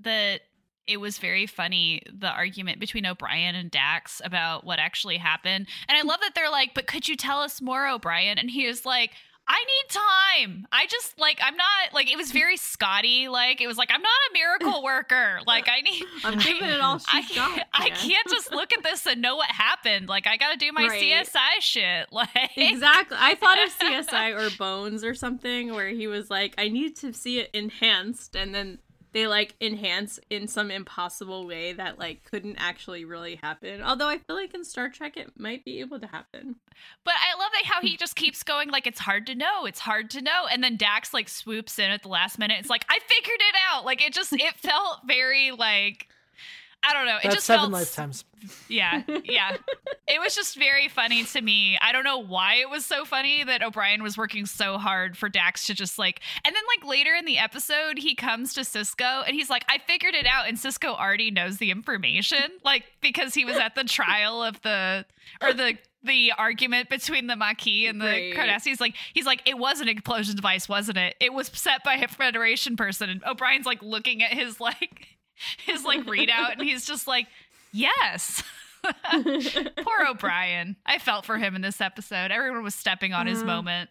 [0.00, 0.42] that
[0.86, 5.66] it was very funny the argument between O'Brien and Dax about what actually happened.
[5.88, 8.66] And I love that they're like, "But could you tell us more, O'Brien?" And he
[8.66, 9.12] was like,
[9.46, 10.66] "I need time.
[10.72, 14.02] I just like I'm not like it was very Scotty like it was like I'm
[14.02, 15.40] not a miracle worker.
[15.46, 17.54] Like I need I'm giving it all I she's got.
[17.54, 20.08] can't, I can't just look at this and know what happened.
[20.08, 21.02] Like I got to do my Right.
[21.26, 22.08] CSI shit.
[22.12, 23.16] Like Exactly.
[23.20, 27.12] I thought of CSI or Bones or something where he was like, I need to
[27.12, 28.34] see it enhanced.
[28.36, 28.78] And then
[29.14, 33.80] they like enhance in some impossible way that like couldn't actually really happen.
[33.80, 36.56] Although I feel like in Star Trek it might be able to happen.
[37.04, 39.80] But I love that how he just keeps going like it's hard to know, it's
[39.80, 42.58] hard to know, and then Dax like swoops in at the last minute.
[42.58, 43.84] It's like I figured it out.
[43.84, 46.08] Like it just it felt very like
[46.86, 47.16] I don't know.
[47.16, 48.24] It That's just seven felt lifetimes.
[48.68, 49.56] yeah, yeah.
[50.06, 51.78] It was just very funny to me.
[51.80, 55.30] I don't know why it was so funny that O'Brien was working so hard for
[55.30, 59.24] Dax to just like, and then like later in the episode, he comes to Sisko
[59.26, 60.46] and he's like, I figured it out.
[60.46, 65.06] And Sisko already knows the information, like because he was at the trial of the,
[65.40, 68.34] or the, the argument between the Maquis and the Right.
[68.34, 68.78] Cardassians.
[68.78, 71.16] Like, he's like, it was an explosion device, wasn't it?
[71.18, 73.08] It was set by a Federation person.
[73.08, 75.08] And O'Brien's like looking at his like,
[75.66, 77.26] his like readout and he's just like,
[77.72, 78.42] yes.
[79.12, 80.76] Poor O'Brien.
[80.84, 82.30] I felt for him in this episode.
[82.30, 83.90] Everyone was stepping on his Uh, moment.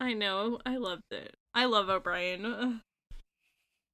[0.00, 0.58] I know.
[0.66, 1.34] I loved it.
[1.54, 2.80] I love O'Brien.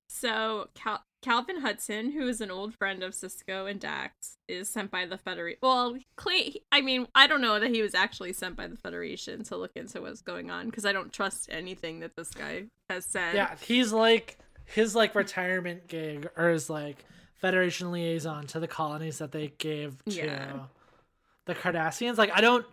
[0.08, 4.90] So Cal- Calvin Hudson, who is an old friend of Sisko and Dax, is sent
[4.90, 5.58] by the Federation.
[5.62, 6.56] Well, Clay.
[6.70, 9.72] I mean, I don't know that he was actually sent by the Federation to look
[9.74, 13.34] into what's going on because I don't trust anything that this guy has said.
[13.34, 19.18] Yeah, he's like his like retirement gig or his like Federation liaison to the colonies
[19.18, 20.52] that they gave to Yeah.
[21.46, 22.16] the Cardassians.
[22.16, 22.64] Like I don't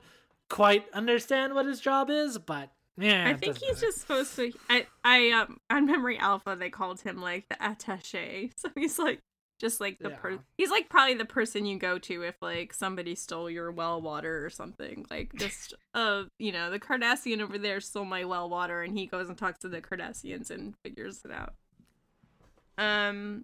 [0.50, 3.86] quite understand what his job is, but yeah, I think he's matter.
[3.88, 4.52] just supposed to.
[4.70, 8.52] I, I, um, on Memory Alpha, they called him like the attaché.
[8.58, 9.20] So he's like,
[9.60, 10.16] just like the Yeah.
[10.18, 10.40] per.
[10.58, 14.46] He's like probably the person you go to if like somebody stole your well water
[14.46, 15.06] or something.
[15.10, 19.06] Like just, uh, you know, the Cardassian over there stole my well water, and he
[19.08, 21.54] goes and talks to the Cardassians and figures it out.
[22.80, 23.44] Um,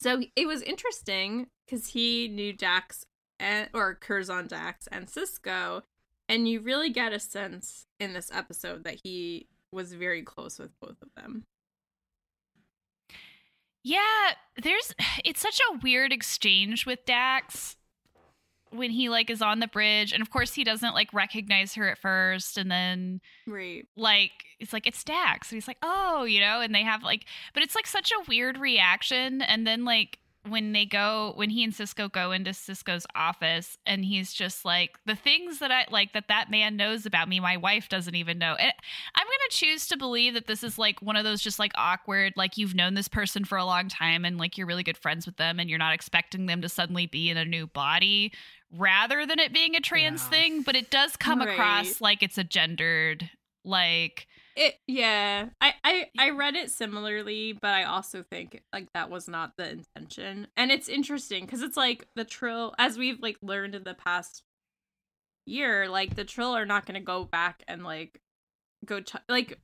[0.00, 3.04] so it was interesting because he knew Dax
[3.38, 5.82] and or Curzon Dax and Sisko,
[6.28, 10.70] and you really get a sense in this episode that he was very close with
[10.80, 11.44] both of them.
[13.82, 17.76] Yeah, there's it's such a weird exchange with Dax
[18.72, 21.88] when he like is on the bridge and of course he doesn't like recognize her
[21.90, 23.86] at first and then Right.
[23.96, 24.30] like
[24.60, 27.62] it's like it's Dax and he's like oh you know and they have like but
[27.62, 31.72] it's like such a weird reaction and then like when they go when he and
[31.72, 36.26] Sisko go into Sisko's office and he's just like the things that I like that
[36.26, 38.72] that man knows about me my wife doesn't even know and
[39.14, 41.70] I'm going to choose to believe that this is like one of those just like
[41.76, 44.98] awkward like you've known this person for a long time and like you're really good
[44.98, 48.32] friends with them and you're not expecting them to suddenly be in a new body
[48.72, 50.30] rather than it being a trans Yeah.
[50.30, 51.50] thing but it does come Right.
[51.50, 53.28] across like it's a gendered
[53.64, 55.50] like It yeah.
[55.60, 59.70] I, I I read it similarly, but I also think like that was not the
[59.70, 60.46] intention.
[60.56, 64.42] And it's interesting because it's like the Trill as we've like learned in the past
[65.46, 68.20] year, like the Trill are not gonna go back and like
[68.84, 69.58] go ch- like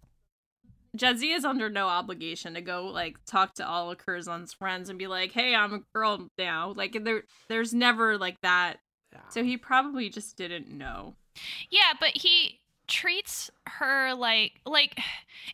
[0.97, 4.99] Jadzia is under no obligation to go like talk to all of Curzon's friends and
[4.99, 8.79] be like, "Hey, I'm a girl now." Like there, there's never like that.
[9.13, 9.21] Yeah.
[9.31, 11.15] So he probably just didn't know.
[11.71, 14.99] Yeah, but he treats her like like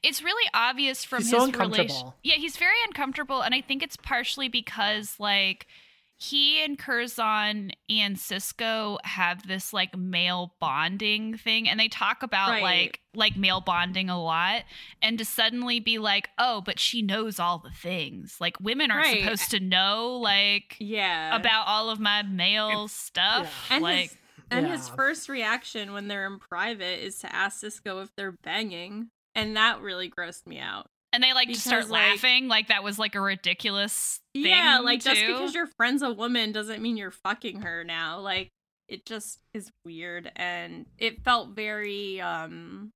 [0.03, 2.13] it's really obvious from He's his so relation.
[2.23, 5.67] Yeah, he's very uncomfortable, and I think it's partially because like
[6.17, 12.51] he and Curzon and Sisko have this like male bonding thing, and they talk about
[12.51, 12.63] Right.
[12.63, 14.63] like like male bonding a lot,
[15.03, 18.37] and to suddenly be like, oh, but she knows all the things.
[18.41, 19.23] Like women aren't Right.
[19.23, 21.35] supposed to know like Yeah.
[21.37, 23.67] about all of my male stuff.
[23.71, 23.77] Yeah.
[23.77, 24.17] and like his
[24.51, 29.11] and his first reaction when they're in private is to ask Sisko if they're banging,
[29.35, 30.91] and that really grossed me out.
[31.15, 34.47] And they like to start Because, like- laughing like that was like a ridiculous thing.
[34.47, 38.19] yeah, like just because your friend's a woman doesn't mean you're fucking her now.
[38.21, 38.51] Like
[38.89, 42.93] it just is weird, and it felt very um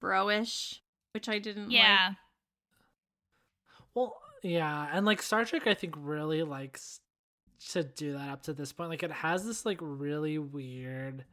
[0.00, 0.80] bro-ish,
[1.12, 1.70] which I didn't.
[1.70, 2.08] yeah.
[2.10, 2.16] like.
[3.94, 7.00] Well, yeah, and like Star Trek, I think really likes
[7.70, 8.90] to do that up to this point.
[8.90, 11.24] Like it has this like really weird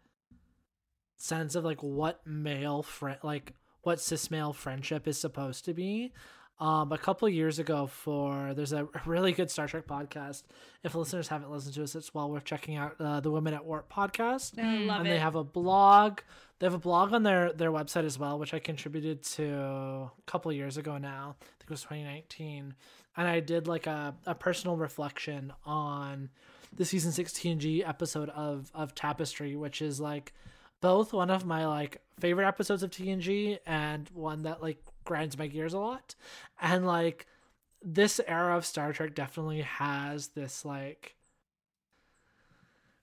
[1.18, 3.54] sense of like what male friend, like
[3.84, 6.12] what cis male friendship is supposed to be.
[6.60, 10.44] Um, a couple years ago, for there's a really good Star Trek podcast.
[10.84, 13.66] If listeners haven't listened to us, it's well worth checking out uh, the Women at
[13.66, 15.12] Warp podcast I love and it.
[15.12, 16.20] they have a blog.
[16.60, 20.12] They have a blog on their their website as well, which I contributed to a
[20.26, 21.36] couple of years ago now.
[21.42, 22.76] I think it was 2019,
[23.18, 26.30] and I did like a, a personal reflection on
[26.76, 30.34] the season 16G episode of of Tapestry, which is like
[30.84, 35.48] both one of my like favorite episodes of TNG and one that like grinds my
[35.48, 36.14] gears a lot,
[36.62, 37.26] and like
[37.82, 41.16] this era of Star Trek definitely has this like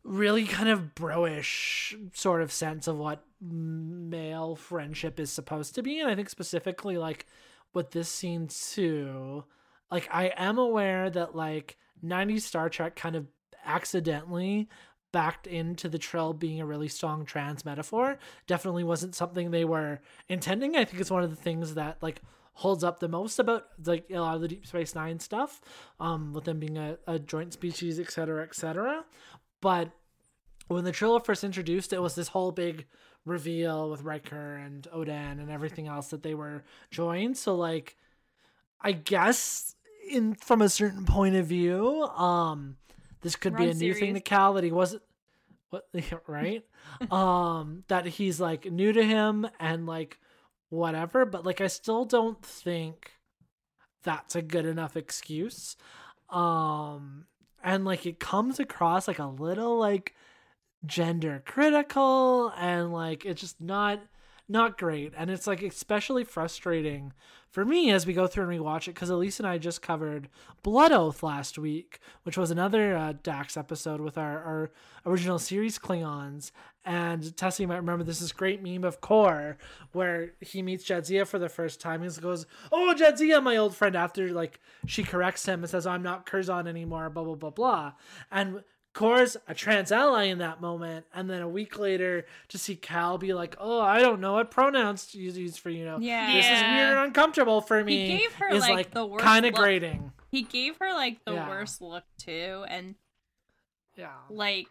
[0.04, 6.00] really kind of bro-ish sort of sense of what male friendship is supposed to be.
[6.00, 7.26] And i think specifically like
[7.72, 9.44] with this scene too
[9.90, 13.26] like i am aware that like 90s star trek kind of
[13.64, 14.68] accidentally
[15.12, 20.00] backed into the trill being a really strong trans metaphor definitely wasn't something they were
[20.28, 22.20] intending i think it's one of the things that like
[22.54, 25.60] holds up the most about like a lot of the deep space nine stuff
[25.98, 29.04] um with them being a, a joint species et cetera et cetera
[29.60, 29.90] but
[30.70, 32.86] when the trill first introduced, it was this whole big
[33.24, 36.62] reveal with Riker and Odan and everything else that they were
[36.92, 37.36] joined.
[37.36, 37.96] So like,
[38.80, 39.74] I guess
[40.08, 42.76] in from a certain point of view, um,
[43.22, 44.14] this could be Run a new thing series.
[44.14, 45.02] to Cal that he wasn't.
[45.70, 45.88] What
[46.26, 46.64] right?
[47.10, 50.18] um, that he's like new to him and like
[50.68, 53.12] whatever, but like I still don't think
[54.02, 55.76] that's a good enough excuse.
[56.28, 57.26] Um,
[57.62, 60.14] and like it comes across like a little like
[60.86, 64.00] gender critical and like it's just not
[64.50, 65.12] not great.
[65.16, 67.12] And it's like especially frustrating
[67.50, 70.28] for me as we go through and rewatch it because Elise and I just covered
[70.62, 74.70] Blood Oath last week, which was another uh, Dax episode with our, our
[75.06, 76.50] original series Klingons.
[76.84, 79.56] And Tessa, you might remember this is great meme of Kor
[79.92, 82.02] where he meets Jadzia for the first time.
[82.02, 86.02] He goes, "Oh, Jadzia, my old friend." After like she corrects him and says, "I'm
[86.02, 87.92] not Curzon anymore," blah blah blah blah.
[88.30, 88.62] And
[89.00, 93.16] Kor's a trans ally in that moment, and then a week later to see Cal
[93.16, 95.98] be like, "Oh, I don't know what pronouns to use for you know.
[95.98, 96.34] Yeah.
[96.34, 99.24] this is weird and uncomfortable for me." He gave her is like, like the worst
[99.24, 99.62] kind of look.
[99.62, 100.12] grating.
[100.30, 101.48] He gave her like the Yeah.
[101.48, 102.94] worst look too, and
[103.96, 104.68] Yeah, like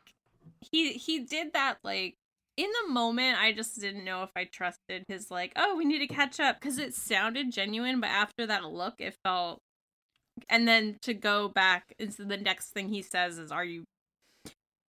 [0.61, 2.15] he he did that like
[2.57, 5.99] in the moment i just didn't know if i trusted his like oh we need
[5.99, 9.61] to catch up because it sounded genuine but after that look it felt
[10.49, 13.85] and then to go back into the next thing he says is are you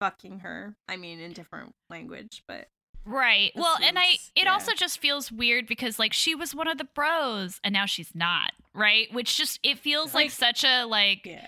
[0.00, 2.66] fucking her i mean in different language but
[3.06, 3.50] Right.
[3.54, 4.52] Well, and I it yeah.
[4.52, 8.14] also just feels weird because like she was one of the bros and now she's
[8.14, 9.06] not, right?
[9.10, 11.46] Which just it feels like, Like- such a like yeah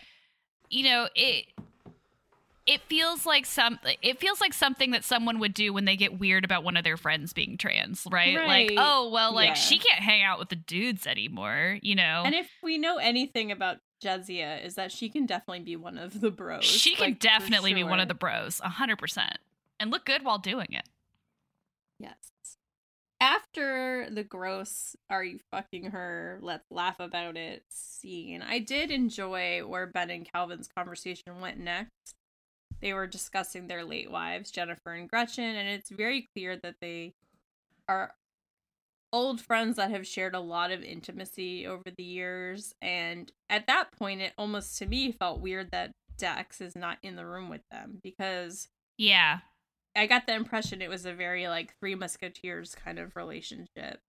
[0.71, 1.45] you know, it
[2.67, 6.19] it feels like some it feels like something that someone would do when they get
[6.19, 8.37] weird about one of their friends being trans, right?
[8.47, 9.55] Like, oh, well like Yeah.
[9.55, 12.23] she can't hang out with the dudes anymore, you know.
[12.25, 16.21] and if we know anything about Jadzia is that she can definitely be one of
[16.21, 16.65] the bros.
[16.65, 19.37] she can like, for definitely be one of the bros, 100%.
[19.79, 20.89] And look good while doing it.
[21.99, 22.17] Yes.
[23.21, 26.39] After the gross "Are you fucking her?
[26.43, 32.17] Let's laugh about it" scene, I did enjoy where Ben and Calvin's conversation went next.
[32.81, 37.15] They were discussing their late wives, Jennifer and Gretchen, and it's very clear that they
[37.89, 38.15] are
[39.13, 42.75] old friends that have shared a lot of intimacy over the years.
[42.81, 47.17] And at that point, it almost to me felt weird that Dax is not in
[47.17, 49.41] the room with them because Yeah.
[49.95, 54.01] I got the impression it was a very like Three Musketeers kind of relationship.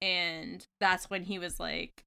[0.00, 2.04] And that's when he was like,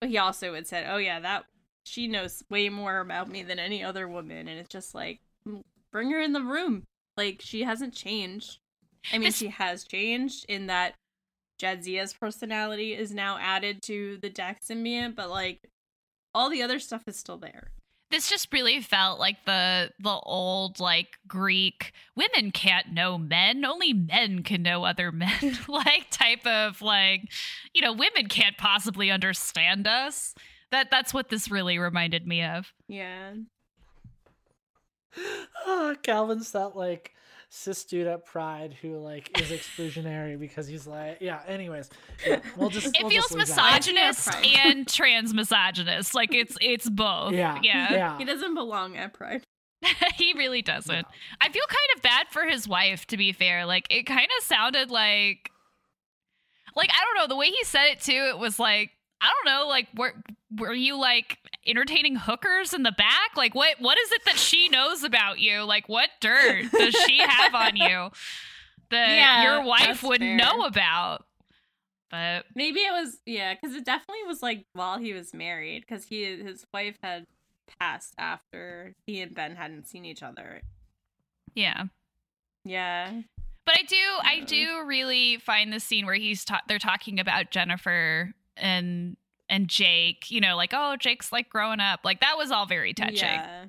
[0.00, 1.44] but he also had said, oh yeah, that
[1.84, 4.48] she knows way more about me than any other woman.
[4.48, 6.84] And it's just like, "Mm, bring her in the room.
[7.16, 8.58] Like, she hasn't changed.
[9.12, 10.94] I mean, she has changed in that
[11.60, 15.68] Jadzia's personality is now added to the Dax symbiont, but like,
[16.34, 17.70] all the other stuff is still there.
[18.10, 23.92] this just really felt like the the old like greek women can't know men only
[23.92, 25.30] men can know other men
[25.68, 27.22] like type of like
[27.72, 30.34] you know women can't possibly understand us
[30.70, 33.34] that that's what this really reminded me of Yeah.
[35.66, 37.13] oh, Calvin's that like
[37.54, 41.40] cis dude at Pride who like is exclusionary because he's like, yeah.
[41.46, 41.88] Anyways,
[42.26, 46.14] yeah, we'll just it we'll feels just misogynist and trans misogynist.
[46.14, 47.32] Like it's it's both.
[47.32, 48.18] Yeah, yeah, yeah.
[48.18, 49.44] He doesn't belong at Pride.
[50.16, 51.06] he really doesn't.
[51.40, 53.66] I feel kind of bad for his wife to be fair.
[53.66, 55.50] Like it kind of sounded like
[56.76, 58.90] like i don't know the way he said it too it was like
[59.20, 60.12] i don't know like were
[60.58, 63.36] were you like entertaining hookers in the back?
[63.36, 65.62] Like what what is it that she knows about you?
[65.62, 68.10] Like what dirt does she have on you
[68.90, 70.36] that Yeah, your wife would fair.
[70.36, 71.24] know about?
[72.10, 76.04] But Maybe it was yeah, because it definitely was like while he was married, because
[76.04, 77.24] he his wife had
[77.80, 80.60] passed after he and Ben hadn't seen each other.
[81.54, 81.84] yeah.
[82.66, 83.20] Yeah,
[83.66, 87.50] But I do, I do really find the scene where he's ta- they're talking about
[87.50, 90.30] Jennifer and and Jake.
[90.30, 92.00] You know, like oh, Jake's like growing up.
[92.04, 93.18] Like that was all very touching.
[93.18, 93.66] Yeah,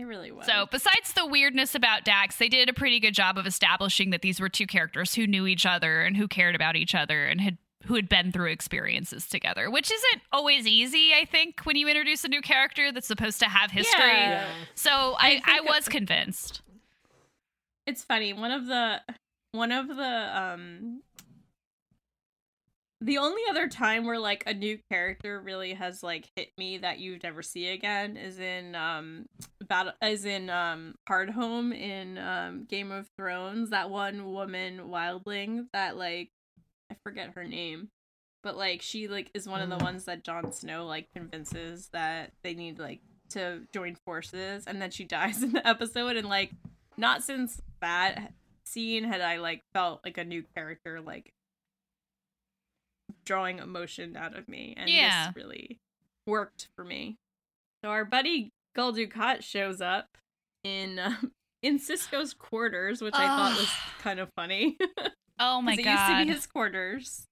[0.00, 0.46] it really was.
[0.46, 4.22] So, besides the weirdness about Dax, they did a pretty good job of establishing that
[4.22, 7.40] these were two characters who knew each other and who cared about each other and
[7.40, 11.86] had who had been through experiences together, which isn't always easy, I think, when you
[11.86, 14.00] introduce a new character that's supposed to have history.
[14.00, 14.46] Yeah.
[14.74, 16.62] So I, I, think- was convinced.
[17.86, 18.32] it's funny.
[18.32, 19.00] One of the
[19.52, 21.02] one of the um
[23.04, 26.98] the only other time where like a new character really has like hit me that
[26.98, 29.26] you'd never see again is in um
[29.68, 35.96] battle is in um Hardhome in um game of thrones that one woman wildling that
[35.98, 36.30] like
[36.90, 37.88] i forget her name
[38.42, 39.82] but like she like is one of the Mm.
[39.82, 43.00] ones that Jon Snow like convinces that they need like
[43.30, 46.52] to join forces and then she dies in the episode and like
[46.96, 48.32] not since that
[48.64, 51.33] scene had I like felt like a new character like
[53.24, 55.26] drawing emotion out of me and Yeah.
[55.28, 55.78] this really
[56.26, 57.16] worked for me.
[57.82, 60.06] So our buddy Gul Dukat shows up
[60.64, 61.32] in um,
[61.62, 64.76] in Sisko's quarters, which I thought was kind of funny.
[65.40, 65.90] Oh my 'Cause it god.
[65.90, 67.26] used to be his quarters.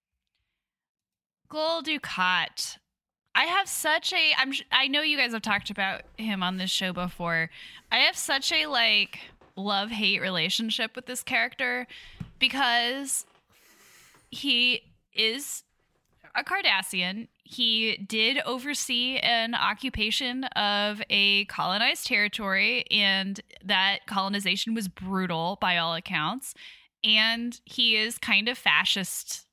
[1.48, 2.78] Gul Dukat.
[3.34, 6.70] I have such a I'm I know you guys have talked about him on this
[6.70, 7.48] show before.
[7.90, 9.20] I have such a like
[9.56, 11.86] love-hate relationship with this character
[12.38, 13.24] because
[14.30, 14.82] he
[15.14, 15.64] is
[16.34, 17.28] a Cardassian.
[17.44, 25.76] He did oversee an occupation of a colonized territory, and that colonization was brutal by
[25.76, 26.54] all accounts.
[27.04, 29.46] And he is kind of fascist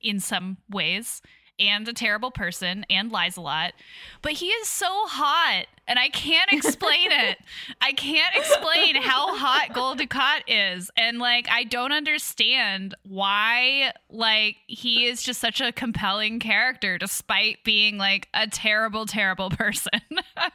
[0.00, 1.22] in some ways
[1.60, 3.74] and a terrible person and lies a lot.
[4.22, 7.38] But he is so hot, and I can't explain it.
[7.80, 10.90] I can't explain how hot Gul Dukat is.
[10.96, 17.62] And like I don't understand why like he is just such a compelling character despite
[17.62, 20.00] being like a terrible, terrible person.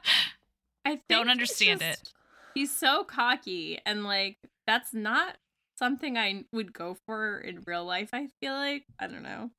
[0.85, 2.13] I don't understand just, it.
[2.53, 4.37] He's so cocky and like
[4.67, 5.37] that's not
[5.77, 8.85] something I would go for in real life, I feel like.
[8.99, 9.51] I don't know.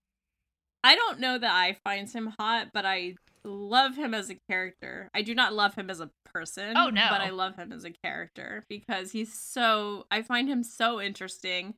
[0.87, 5.11] I don't know that I find him hot, but I love him as a character.
[5.13, 6.77] I do not love him as a person.
[6.77, 7.09] Oh no.
[7.11, 11.75] But I love him as a character because he's so I find him so interesting.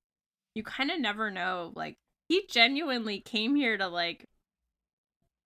[0.55, 1.97] You kind of never know like
[2.29, 4.27] he genuinely came here to like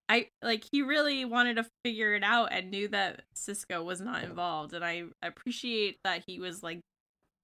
[0.09, 4.25] I like he really wanted to figure it out and knew that Sisko was not
[4.25, 6.81] involved and I appreciate that he was like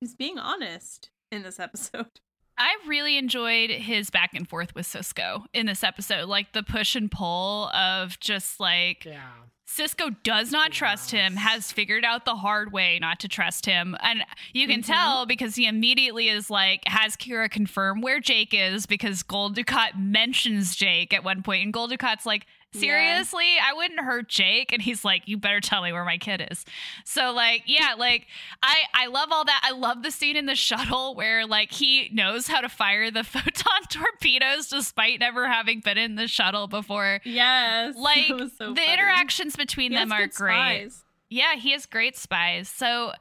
[0.01, 2.11] he's being honest in this episode.
[2.59, 6.97] I really enjoyed his back and forth with Sisko in this episode, like the push
[6.97, 9.21] and pull of just like yeah.
[9.69, 10.79] Sisko does not yes.
[10.79, 13.97] trust him, has figured out the hard way not to trust him.
[14.01, 14.91] And you can mm-hmm.
[14.91, 19.99] tell because he immediately is like, has Kira confirm where Jake is because Gul Dukat
[19.99, 22.47] mentions Jake at one point, and Gul Dukat's like,
[22.79, 23.63] seriously yeah.
[23.71, 26.65] i wouldn't hurt jake and he's like you better tell me where my kid is
[27.05, 28.27] so like yeah like
[28.63, 32.09] i i love all that i love the scene in the shuttle where like he
[32.13, 37.21] knows how to fire the photon torpedoes despite never having been in the shuttle before
[37.25, 38.93] yes like so the funny.
[38.93, 41.05] interactions between he them are great spies.
[41.29, 43.13] yeah he has great spies so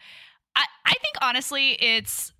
[0.56, 2.34] i i think honestly it's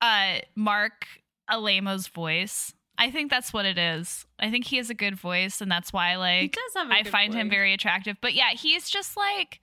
[0.00, 1.06] uh marc
[1.50, 4.24] alaimo's voice I think that's what it is.
[4.38, 7.40] I think he has a good voice, and that's why like I find voice.
[7.40, 8.16] him very attractive.
[8.20, 9.60] But yeah, he's just like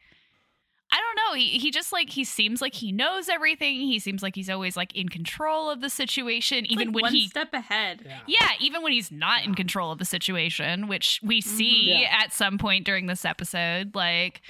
[0.92, 1.36] I don't know.
[1.40, 3.76] He he just like he seems like he knows everything.
[3.76, 7.02] He seems like he's always like in control of the situation, it's even like when
[7.04, 8.02] one he step ahead.
[8.06, 8.20] Yeah.
[8.28, 11.58] yeah, even when he's not in control of the situation, which we Mm-hmm.
[11.58, 12.18] see Yeah.
[12.24, 13.94] at some point during this episode.
[13.96, 14.42] Like,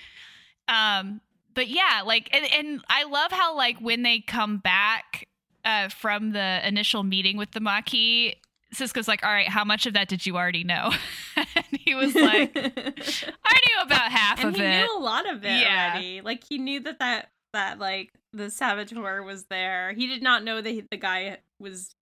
[0.67, 1.19] um,
[1.53, 5.27] but yeah, like, and and I love how like when they come back
[5.65, 8.35] uh from the initial meeting with the Maquis,
[8.73, 10.91] Sisko's like, all right, how much of that did you already know?
[11.35, 14.71] and he was like, I knew about half and of he it.
[14.71, 15.91] He knew a lot of it Yeah.
[15.93, 16.21] already.
[16.21, 19.93] Like he knew that that that like the saboteur was there.
[19.93, 21.95] He did not know that he, the guy was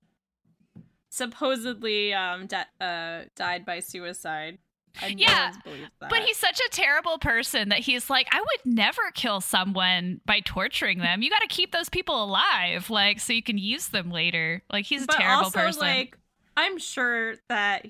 [1.09, 4.57] supposedly um di- uh died by suicide.
[5.01, 6.09] And Yeah, no that.
[6.09, 10.39] But he's such a terrible person that he's like, I would never kill someone by
[10.39, 11.21] torturing them.
[11.21, 14.63] You got to keep those people alive, like, so you can use them later.
[14.73, 15.81] Like, he's a but terrible also, person.
[15.81, 16.17] Like
[16.57, 17.85] I'm sure that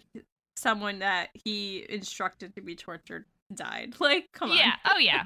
[0.56, 3.96] someone that he instructed to be tortured died.
[4.00, 4.58] Like, come on.
[4.58, 4.74] Yeah.
[4.86, 5.24] Oh, yeah.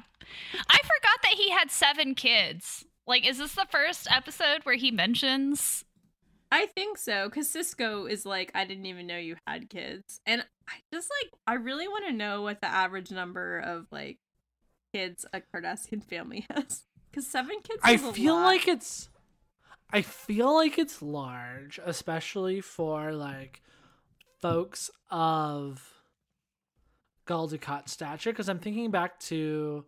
[0.70, 2.86] I forgot that he had seven kids.
[3.08, 5.84] Like, is this the first episode where he mentions?
[6.52, 10.20] I think so, because Sisko is like, I didn't even know you had kids.
[10.26, 14.20] And I just like, I really want to know what the average number of like
[14.94, 16.84] kids a Cardassian family has.
[17.10, 18.46] Because seven kids I is a feel lot.
[18.46, 19.10] like it's
[19.94, 23.62] I feel like it's large, especially for like
[24.42, 25.82] folks of
[27.26, 28.32] Gul Dukat stature.
[28.32, 29.86] Because I'm thinking back to,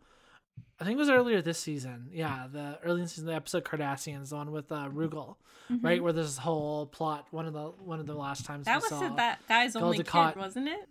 [0.80, 2.10] I think it was earlier this season.
[2.12, 5.38] Yeah, the early season, the episode Cardassians, the one with uh, Rugal,
[5.72, 5.84] Mhm.
[5.84, 7.28] right, where there's this whole plot.
[7.32, 9.16] One of the one of the last times That we was saw.
[9.16, 10.90] that guy's Gul only Dukat- kid, wasn't it?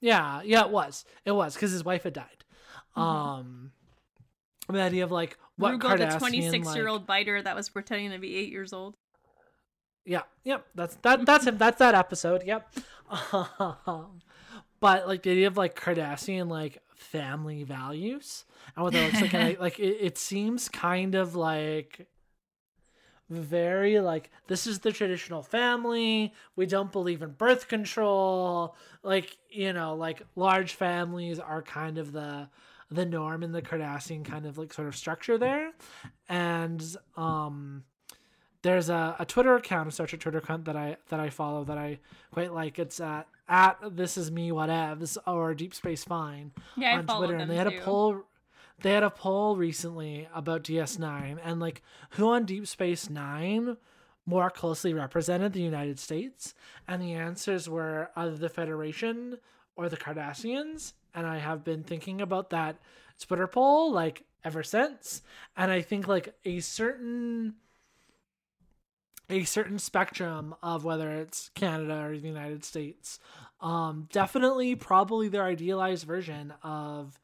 [0.00, 1.04] Yeah, yeah, it was.
[1.24, 2.44] It was because his wife had died.
[2.96, 3.00] Mhm.
[3.02, 3.72] Um,
[4.68, 8.10] the idea of like what Rugal, the 26 year like- old biter that was pretending
[8.10, 8.96] to be eight years old.
[10.04, 10.66] Yeah, yep.
[10.74, 11.26] That's that.
[11.26, 11.58] That's him.
[11.58, 12.42] That's that episode.
[12.44, 12.68] Yep.
[13.32, 14.20] Um,
[14.80, 18.44] but like the idea of like Cardassian like family values
[18.74, 22.06] and what that looks like, and like it, it seems kind of like
[23.28, 26.32] very like this is the traditional family.
[26.54, 28.76] We don't believe in birth control.
[29.02, 32.48] Like you know, like large families are kind of the
[32.90, 35.72] the norm in the Cardassian kind of like sort of structure there,
[36.28, 37.84] and um
[38.62, 41.64] there's a, a Twitter account, a Star Trek Twitter account that I that I follow
[41.64, 41.98] that I
[42.32, 42.78] quite like.
[42.78, 47.50] It's at at this is me whatevs or Deep Space Fine Yeah, on Twitter, and
[47.50, 47.78] they had too.
[47.78, 48.22] a poll.
[48.82, 53.76] They had a poll recently about DS9 and like who on Deep Space Nine
[54.26, 56.52] more closely represented the United States,
[56.88, 59.38] and the answers were either the Federation
[59.76, 60.94] or the Cardassians.
[61.14, 62.76] And I have been thinking about that
[63.20, 65.22] Twitter poll like ever since,
[65.56, 67.54] and I think like a certain
[69.28, 73.18] a certain spectrum of whether it's Canada or the United States.
[73.60, 77.18] Um, definitely, probably their idealized version of,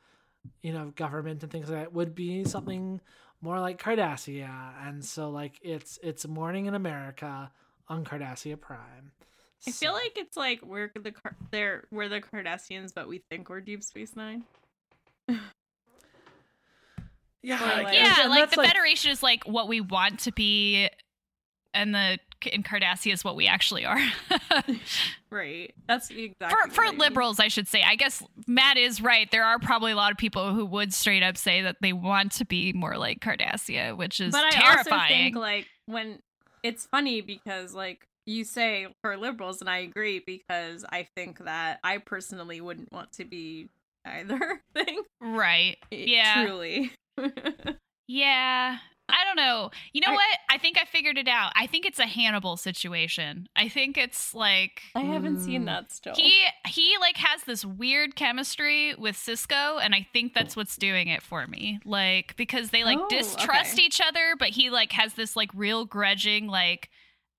[0.63, 3.01] you know, government and things like that would be something
[3.41, 7.51] more like Cardassia, and so like it's it's Morning in America
[7.89, 9.13] on Cardassia Prime.
[9.67, 13.49] I feel like it's like we're the Car- they're we're the Cardassians, but we think
[13.49, 14.45] we're Deep Space Nine.
[17.43, 20.33] yeah, Or, like- yeah, and like that's, the Federation is like what we want to
[20.33, 20.89] be,
[21.75, 22.19] and the
[22.51, 24.01] in Cardassia is what we actually are.
[25.31, 25.73] Right.
[25.89, 26.99] That's exactly for for I mean.
[26.99, 27.83] liberals, I should say.
[27.83, 29.31] I guess Matt is right.
[29.31, 32.33] There are probably a lot of people who would straight up say that they want
[32.33, 36.19] to be more like Cardassia, which is But I also think like when
[36.63, 41.81] it's funny because like you say for liberals, and I agree because I think that
[41.83, 43.68] I personally wouldn't want to be
[44.07, 45.03] either thing.
[45.20, 45.77] right?
[45.91, 46.45] Yeah.
[46.47, 46.93] Truly.
[48.09, 48.79] Yeah.
[49.09, 49.70] I don't know.
[49.93, 50.39] You know I- what?
[50.51, 51.53] I think I figured it out.
[51.55, 53.47] I think it's a Hannibal situation.
[53.57, 55.66] I think it's like I haven't seen Mm.
[55.66, 56.14] that still.
[56.14, 61.09] he he like has this weird chemistry with Sisko and I think that's what's doing
[61.09, 61.81] it for me.
[61.85, 63.83] Like because they like Oh, distrust okay.
[63.83, 66.89] each other, but he like has this like real grudging like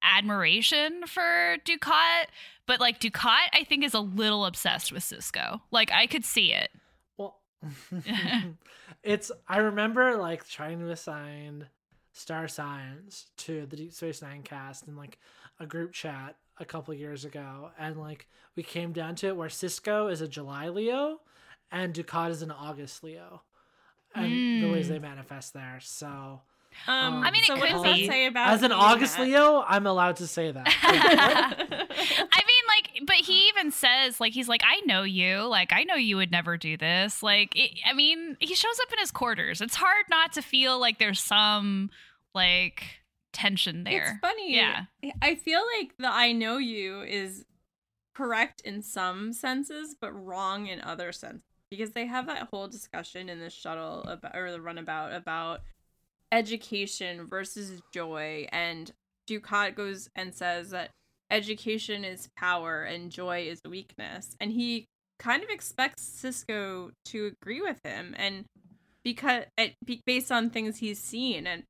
[0.04, 2.26] admiration for Dukat,
[2.68, 5.62] but like Dukat I think is a little obsessed with Sisko.
[5.72, 6.70] Like I could see it.
[7.18, 7.40] Well,
[9.04, 11.68] it's I remember like trying to assign
[12.12, 15.18] star signs to the Deep Space Nine cast in like
[15.60, 19.50] a group chat a couple years ago, and like we came down to it where
[19.50, 21.20] Sisko is a July Leo
[21.72, 23.42] and Dukat is an August Leo,
[24.14, 24.90] and the ways Mm.
[24.90, 25.80] they manifest there.
[25.82, 26.42] So,
[26.88, 28.08] um, I mean, so it what could does that be.
[28.08, 29.28] say about as an August Matt?
[29.28, 30.68] Leo, I'm allowed to say that.
[30.82, 35.42] I mean, like, but he even says, like, he's like, I know you.
[35.44, 37.24] Like, I know you would never do this.
[37.24, 39.62] Like, it, I mean, he shows up in his quarters.
[39.62, 41.90] It's hard not to feel like there's some,
[42.34, 42.84] like,
[43.34, 44.12] tension there.
[44.12, 44.56] It's funny.
[44.56, 44.86] Yeah.
[45.22, 47.46] I feel like the I know you is
[48.16, 51.42] correct in some senses, but wrong in other senses.
[51.70, 55.62] Because they have that whole discussion in the shuttle about or the runabout about
[56.34, 58.48] education versus joy.
[58.52, 58.92] And
[59.30, 60.90] Dukat goes and says that
[61.30, 64.36] education is power and joy is weakness.
[64.42, 64.88] And he
[65.20, 68.46] kind of expects Sisko to agree with him and
[69.04, 69.44] because
[70.06, 71.64] based on things he's seen and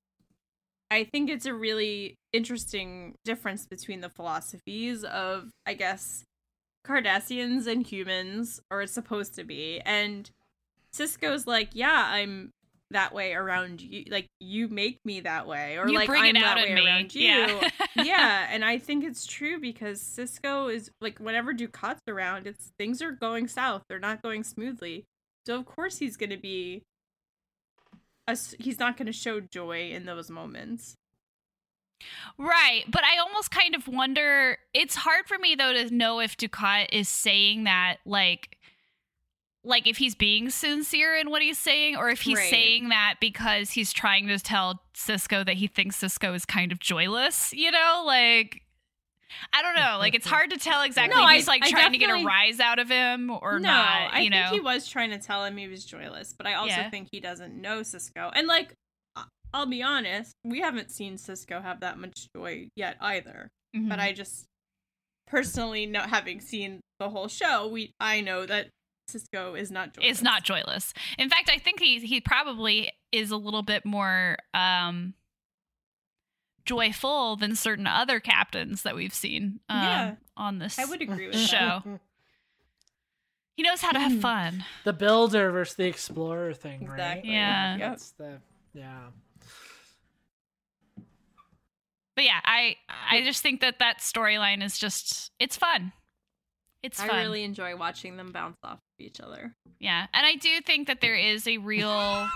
[0.89, 6.24] I think it's a really interesting difference between the philosophies of, I guess,
[6.86, 9.82] Cardassians and humans, or it's supposed to be.
[9.86, 10.30] And
[10.95, 12.51] Sisko's like, yeah, I'm
[12.91, 14.05] that way around you.
[14.09, 15.77] Like, you make me that way.
[15.77, 16.86] Or you like, bring I'm it out that way me.
[16.86, 17.21] around you.
[17.23, 17.69] Yeah.
[17.95, 18.47] yeah.
[18.49, 23.11] And I think it's true because Sisko is like, whenever Dukat's around, it's things are
[23.11, 23.84] going south.
[23.89, 25.05] They're not going smoothly.
[25.45, 26.84] So, of course, he's going to be.
[28.27, 30.95] A, he's not going to show joy in those moments.
[32.38, 32.84] Right.
[32.89, 36.88] But I almost kind of wonder it's hard for me though to know if Dukat
[36.91, 38.57] is saying that like
[39.64, 42.49] like if he's being sincere in what he's saying or if he's Right.
[42.49, 46.80] saying that because he's trying to tell Sisko that he thinks Sisko is kind of
[46.80, 48.03] joyless, you know?
[48.05, 48.61] Like
[49.51, 49.97] I don't know.
[49.99, 52.24] Like it's hard to tell exactly No, if he's like I trying to get a
[52.24, 54.49] rise out of him or no, not, I you think know.
[54.51, 56.89] he was trying to tell him he was joyless, but I also Yeah.
[56.91, 58.32] think he doesn't know Sisko.
[58.36, 58.74] And like,
[59.16, 63.49] I- I'll be honest, we haven't seen Sisko have that much joy yet either.
[63.76, 63.89] Mhm.
[63.89, 64.45] But I just
[65.26, 68.70] personally, not having seen the whole show, we I know that
[69.10, 70.18] Sisko is not joyless.
[70.18, 70.93] is not joyless.
[71.18, 75.14] In fact, I think he he probably is a little bit more um
[76.66, 80.16] joyful than certain other captains that we've seen um, Yeah.
[80.38, 81.82] on this I would agree with show.
[81.86, 81.99] that.
[83.56, 84.66] He knows how to have fun.
[84.84, 86.93] the builder versus the explorer thing, right?
[86.93, 87.32] Exactly.
[87.34, 87.78] Yeah.
[87.78, 88.39] That's the
[88.74, 89.10] yeah.
[92.16, 92.78] But yeah, I
[93.12, 95.93] I just think that that storyline is just it's fun.
[96.82, 97.12] It's fun.
[97.12, 99.54] I really enjoy watching them bounce off of each other.
[99.80, 102.28] yeah, and I do think that there is a real.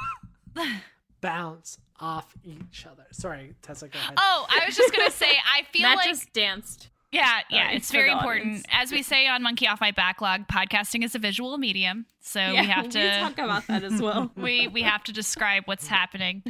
[1.21, 3.05] Bounce off each other.
[3.11, 4.13] Sorry, Tessa, go ahead.
[4.17, 6.89] oh, I was just gonna say I feel Matt like just danced.
[7.11, 8.45] Yeah, yeah, Sorry it's very important.
[8.47, 8.65] audience.
[8.71, 12.61] As we say on Monkey Off My Backlog, podcasting is a visual medium, so yeah,
[12.61, 14.31] we have to talk about that as well.
[14.35, 16.43] we we have to describe what's happening.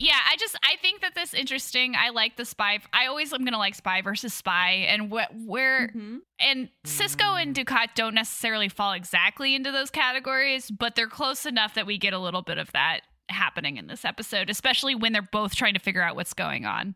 [0.00, 1.94] Yeah, I just I think that this interesting.
[1.98, 2.78] I like the spy.
[2.92, 6.20] I always am gonna like spy versus spy, and what where Mhm.
[6.38, 11.74] and Sisko and Dukat don't necessarily fall exactly into those categories, but they're close enough
[11.74, 15.20] that we get a little bit of that happening in this episode, especially when they're
[15.20, 16.94] both trying to figure out what's going on.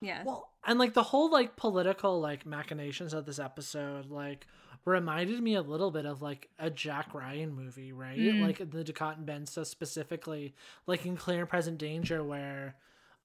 [0.00, 0.24] Yeah.
[0.24, 4.46] Well, and like the whole like political like machinations of this episode like
[4.84, 8.18] reminded me a little bit of like a Jack Ryan movie, right?
[8.18, 8.46] Mm.
[8.46, 10.54] Like the Dukat and Ben stuff specifically,
[10.86, 12.76] like in Clear and Present Danger, where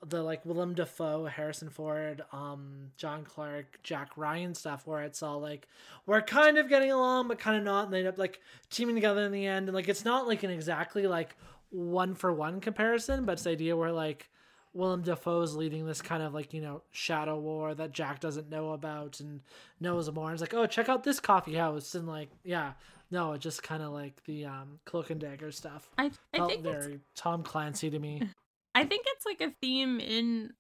[0.06, 5.42] the like Willem Dafoe, Harrison Ford, um, John Clark, Jack Ryan stuff where it's all
[5.42, 5.68] like
[6.06, 8.40] we're kind of getting along but kind of not, and they end up like
[8.70, 11.36] teaming together in the end, and like it's not like an exactly like
[11.72, 14.30] one for one comparison, but it's the idea where like
[14.74, 18.72] Willem Dafoe's leading this kind of like you know shadow war that Jack doesn't know
[18.72, 19.42] about and
[19.80, 20.26] knows more.
[20.26, 22.74] And it's like, oh, check out this coffee house, and like, yeah,
[23.12, 25.90] no, it just kind of like the um, cloak and dagger stuff.
[25.98, 28.22] I I Felt think it's, very Tom Clancy to me.
[28.76, 30.54] I think it's like a theme in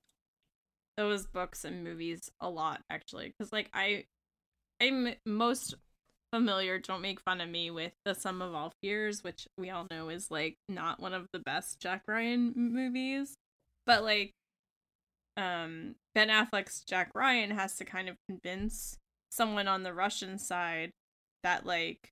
[0.98, 4.04] those books and movies a lot actually because like I
[4.82, 5.76] I'm most
[6.34, 9.88] familiar don't make fun of me with the sum of all fears which we all
[9.90, 13.38] know is like not one of the best Jack Ryan movies
[13.90, 14.34] but like
[15.36, 18.98] um Ben Affleck's Jack Ryan has to kind of convince
[19.32, 20.92] someone on the Russian side
[21.44, 22.12] that like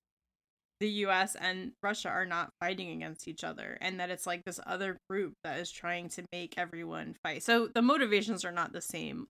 [0.80, 4.60] the US and Russia are not fighting against each other and that it's like this
[4.66, 7.44] other group that is trying to make everyone fight.
[7.44, 9.28] So the motivations are not the same.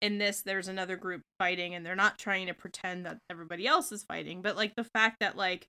[0.00, 3.90] In this there's another group fighting and they're not trying to pretend that everybody else
[3.90, 5.66] is fighting, but like the fact that like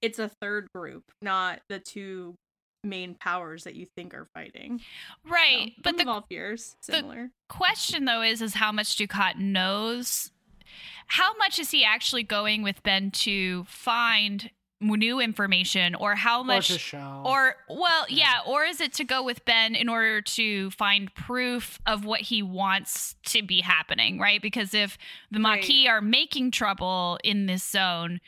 [0.00, 2.34] it's a third group, not the two
[2.82, 4.80] main powers that you think are fighting.
[5.28, 5.72] Right.
[5.76, 7.30] So, but the all fears similar.
[7.48, 10.30] question though is is how much Dukat knows
[11.08, 14.50] how much is he actually going with Ben to find
[14.80, 17.22] new information or how Or much to show.
[17.26, 21.78] or well yeah or is it to go with Ben in order to find proof
[21.84, 24.96] of what he wants to be happening right because if
[25.30, 25.60] the Right.
[25.60, 28.20] Maquis are making trouble in this zone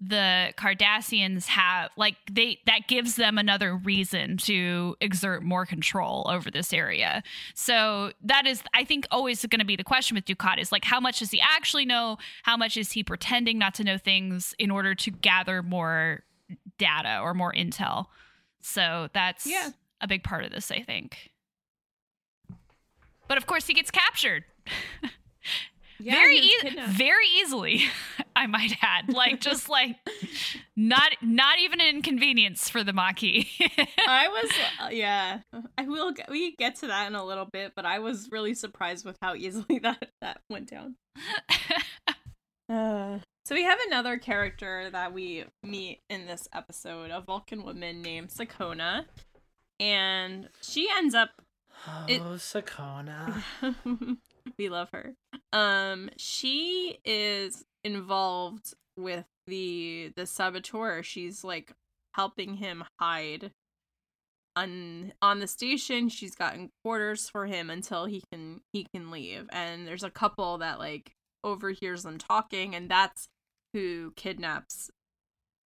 [0.00, 6.50] the Cardassians have like they that gives them another reason to exert more control over
[6.50, 7.22] this area.
[7.54, 10.84] So that is I think always going to be the question with Dukat is like
[10.84, 12.18] how much does he actually know?
[12.44, 16.22] How much is he pretending not to know things in order to gather more
[16.78, 18.06] data or more intel?
[18.60, 19.70] So that's Yeah.
[20.00, 21.30] a big part of this, I think.
[23.26, 24.44] But of course he gets captured.
[26.00, 26.92] Yeah, very he was ea- kidnapped.
[26.92, 27.82] very easily
[28.38, 29.96] i might add like just like
[30.76, 33.46] not not even an inconvenience for the Maquis.
[34.08, 34.50] I was,
[34.82, 35.40] uh, yeah.
[35.76, 36.12] I will.
[36.12, 39.16] Get, we get to that in a little bit, but I was really surprised with
[39.20, 40.94] how easily that that went down.
[42.70, 48.02] Uh, so we have another character that we meet in this episode, a Vulcan woman
[48.02, 49.06] named Sakonna,
[49.80, 51.30] and she ends up.
[51.86, 53.42] oh, it- Sakonna.
[54.58, 55.14] we love her.
[55.54, 61.02] Um, she is involved with the the saboteur.
[61.02, 61.72] She's like
[62.14, 63.52] helping him hide
[64.56, 66.08] on on the station.
[66.08, 69.48] She's gotten quarters for him until he can he can leave.
[69.50, 71.12] And there's a couple that like
[71.44, 73.28] overhears them talking, and that's
[73.72, 74.90] who kidnaps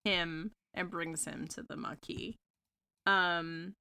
[0.04, 2.36] him and brings him to the Maquis.
[3.06, 3.74] Um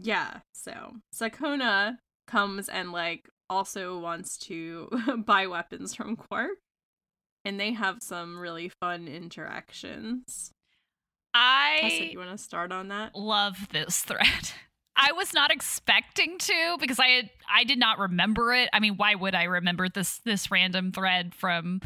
[0.00, 4.88] yeah, so Sakonna comes and like also wants to
[5.26, 6.52] buy weapons from Quark.
[7.44, 10.52] And they have some really fun interactions.
[11.34, 13.14] I Tessa, you want to start on that?
[13.14, 14.50] love this thread.
[14.96, 18.68] I was not expecting to because I had I did not remember it.
[18.72, 21.80] I mean, why would I remember this this random thread from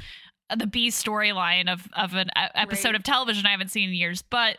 [0.55, 2.95] the B storyline of of an episode Right.
[2.97, 4.23] of television I haven't seen in years?
[4.23, 4.57] But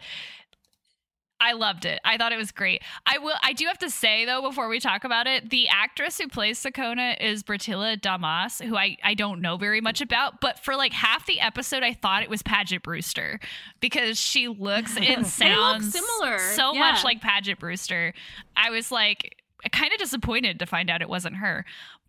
[1.39, 1.99] I loved it.
[2.05, 2.81] I thought it was great.
[3.05, 3.35] I will.
[3.43, 6.61] I do have to say though, before we talk about it, the actress who plays
[6.61, 10.39] Sakonna is Bertilla Damas, who I I don't know very much about.
[10.39, 13.39] But for like half the episode, I thought it was Paget Brewster
[13.81, 16.79] because she looks and sounds similar, so yeah.
[16.79, 18.13] much like Paget Brewster.
[18.55, 19.35] I was like
[19.71, 21.65] kind of disappointed to find out it wasn't her.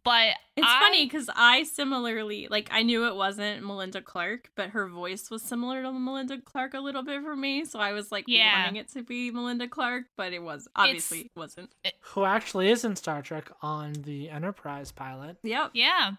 [0.07, 4.71] But It's I- funny because I similarly like I knew it wasn't Melinda Clarke, but
[4.71, 8.11] her voice was similar to Melinda Clarke a little bit for me, so I was
[8.13, 8.63] like Yeah.
[8.63, 11.71] wanting it to be Melinda Clarke, but it was obviously it wasn't.
[12.01, 15.37] Who actually is in Star Trek on the Enterprise pilot.
[15.43, 15.73] Yep.
[15.75, 16.13] Yeah,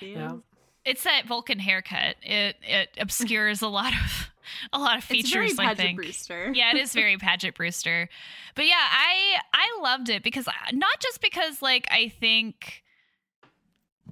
[0.00, 0.36] Yeah.
[0.84, 2.16] it's that Vulcan haircut.
[2.22, 4.30] It it obscures a lot of
[4.72, 5.58] a lot of It's very features.
[5.58, 5.96] I Paget think.
[5.96, 6.52] Brewster.
[6.54, 8.08] yeah, it is very Paget Brewster.
[8.54, 12.82] But yeah, I I loved it because not just because like I think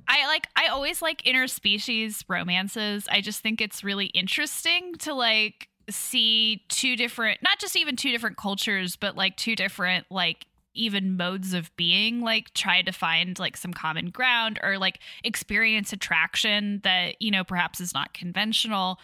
[0.09, 3.07] I like I always like interspecies romances.
[3.11, 8.11] I just think it's really interesting to like see two different not just even two
[8.11, 13.39] different cultures, but like two different like even modes of being like try to find
[13.39, 18.99] like some common ground or like experience attraction that you know perhaps is not conventional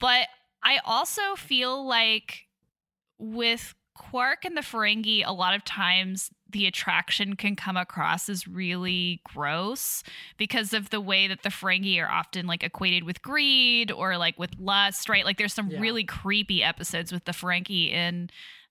[0.00, 0.26] but
[0.64, 2.46] i also feel like
[3.18, 8.46] with Quark and the Ferengi, a lot of times the attraction can come across as
[8.46, 10.02] really gross
[10.36, 14.38] because of the way that the Ferengi are often like equated with greed or like
[14.38, 15.24] with lust, right?
[15.24, 15.80] Like there's some Yeah.
[15.80, 18.30] really creepy episodes with the Ferengi in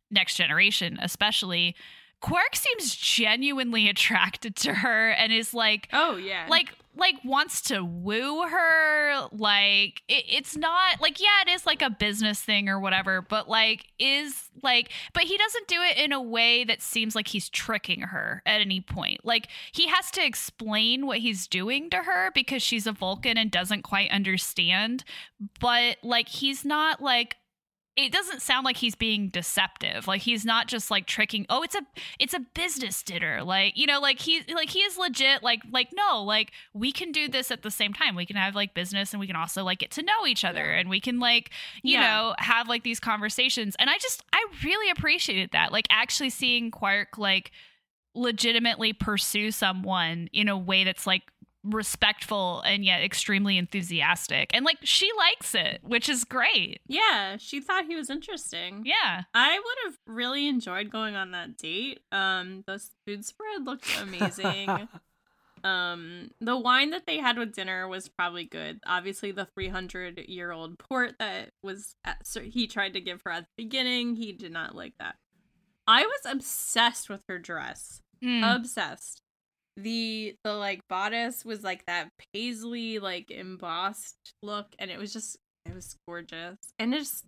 [0.10, 1.76] Next Generation, especially
[2.22, 6.46] Quark seems genuinely attracted to her and is like Oh yeah.
[6.50, 11.82] like like wants to woo her like it, it's not like yeah it is like
[11.82, 16.12] a business thing or whatever but like is like but he doesn't do it in
[16.12, 20.24] a way that seems like he's tricking her at any point like he has to
[20.24, 25.06] explain what he's doing to her because she's a vulcan and doesn't quite understand
[25.62, 27.38] but like he's not like
[27.98, 30.08] it doesn't sound like he's being deceptive.
[30.08, 31.82] Like he's not just like tricking oh it's a
[32.20, 33.44] it's a business dinner.
[33.44, 37.12] Like you know like he like he is legit like like no like we can
[37.12, 38.16] do this at the same time.
[38.16, 40.64] We can have like business and we can also like get to know each other
[40.64, 41.52] and we can like
[41.84, 42.02] you Yeah.
[42.02, 43.76] know have like these conversations.
[43.78, 47.52] And i just i really appreciated that like actually seeing quark like
[48.14, 51.24] legitimately pursue someone in a way that's like
[51.64, 57.62] respectful and yet extremely enthusiastic and like she likes it which is great yeah, she
[57.62, 58.84] thought he was interesting.
[58.86, 62.02] yeah I would have really enjoyed going on that date.
[62.12, 64.88] Um, the food spread looked amazing.
[65.64, 68.80] um, the wine that they had with dinner was probably good.
[68.86, 73.32] Obviously, the 300 year old port that was at, so he tried to give her
[73.32, 75.16] at the beginning, he did not like that.
[75.88, 78.02] I was obsessed with her dress.
[78.24, 78.56] Mm.
[78.56, 79.22] Obsessed.
[79.78, 85.38] The the like bodice was like that paisley like embossed look, and it was just
[85.66, 86.58] it was gorgeous.
[86.78, 87.24] And it's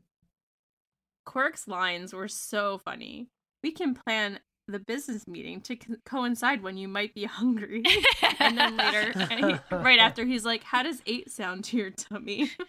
[1.25, 3.27] Quark's lines were so funny.
[3.63, 7.83] We can plan the business meeting to co- coincide when you might be hungry.
[8.39, 11.91] and then later, and he- right after, he's like, "How does eight sound to your
[11.91, 12.51] tummy?"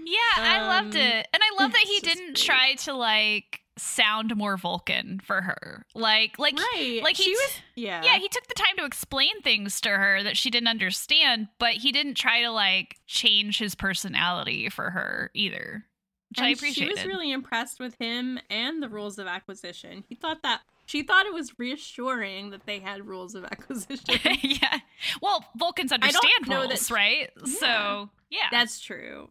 [0.00, 1.28] Yeah, I loved Um, it.
[1.32, 2.36] And I love that he didn't great.
[2.36, 5.84] try to like sound more Vulcan for her.
[5.94, 7.00] Like like right?
[7.02, 10.22] like he she was, yeah, yeah, he took the time to explain things to her
[10.22, 15.30] that she didn't understand, but he didn't try to like change his personality for her
[15.34, 15.84] either.
[16.30, 16.98] Which I appreciated.
[16.98, 20.04] She was really impressed with him and the rules of acquisition.
[20.08, 24.18] He thought that she thought it was reassuring that they had rules of acquisition.
[24.42, 24.78] yeah.
[25.20, 27.30] Well, Vulcans don't understand know that- rules, right?
[27.44, 28.48] So, yeah.
[28.50, 29.30] That's true.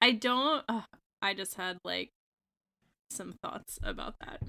[0.00, 0.64] I don't.
[1.22, 2.10] I just had like
[3.10, 4.42] some thoughts about that.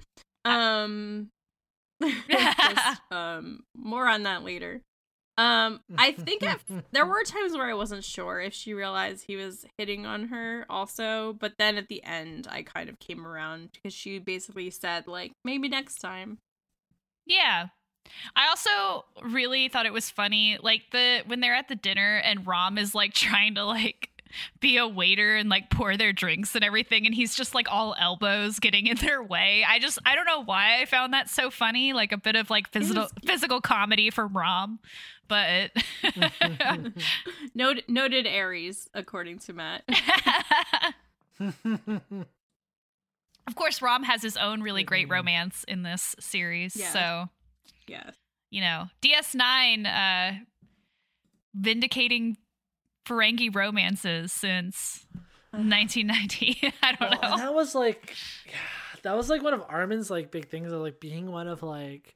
[0.45, 1.29] Um,
[2.29, 4.81] just, um, more on that later.
[5.39, 6.43] Um, I think
[6.91, 10.65] there were times where I wasn't sure if she realized he was hitting on her
[10.67, 15.05] also, but then at the end, I kind of came around because she basically said
[15.05, 16.39] like maybe next time.
[17.27, 17.67] Yeah.
[18.35, 22.47] I also really thought it was funny, like the when they're at the dinner and
[22.47, 24.09] Rom is like trying to like
[24.59, 27.95] be a waiter and like pour their drinks and everything, and he's just like all
[27.99, 29.65] elbows getting in their way.
[29.67, 32.49] I just I don't know why I found that so funny, like a bit of
[32.49, 34.79] like physical was- physical comedy from Rom,
[35.27, 35.71] but
[37.55, 39.83] Noted noted Aries, according to Matt.
[43.47, 45.11] of course Rom has his own really great Mhm.
[45.11, 46.91] romance in this series, Yeah.
[46.91, 47.29] so
[47.87, 48.15] yes.
[48.49, 50.39] you know, DS9 uh
[51.53, 52.37] vindicating
[53.07, 55.05] Ferengi romances since
[55.51, 56.73] 1990.
[56.83, 57.37] I don't Well, know.
[57.37, 58.13] that was like,
[59.03, 62.15] that was like one of Armin's like big things of like being one of like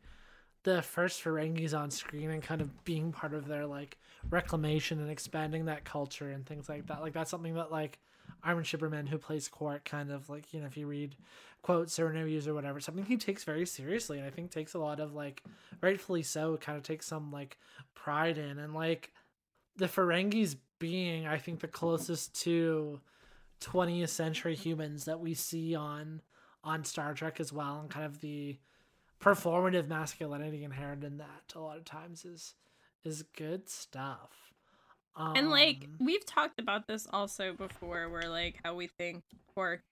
[0.64, 3.98] the first Ferengis on screen and kind of being part of their like
[4.30, 7.02] reclamation and expanding that culture and things like that.
[7.02, 8.00] Like that's something that like
[8.44, 11.16] Armin Shimerman, who plays Quark, kind of like you know if you read
[11.64, 14.80] quotes or interviews or whatever, something he takes very seriously and I think takes a
[14.80, 15.44] lot of like
[15.82, 17.58] rightfully so, kind of takes some like
[17.96, 19.12] pride in and like
[19.78, 23.00] the Ferengis being I think the closest to
[23.62, 26.22] 20th century humans that we see on
[26.64, 28.58] on Star Trek as well, and kind of the
[29.22, 32.56] performative masculinity inherent in that a lot of times is
[33.04, 34.52] is good stuff.
[35.16, 39.24] Um, And like we've talked about this also before, where like how we think
[39.54, 39.84] Quark,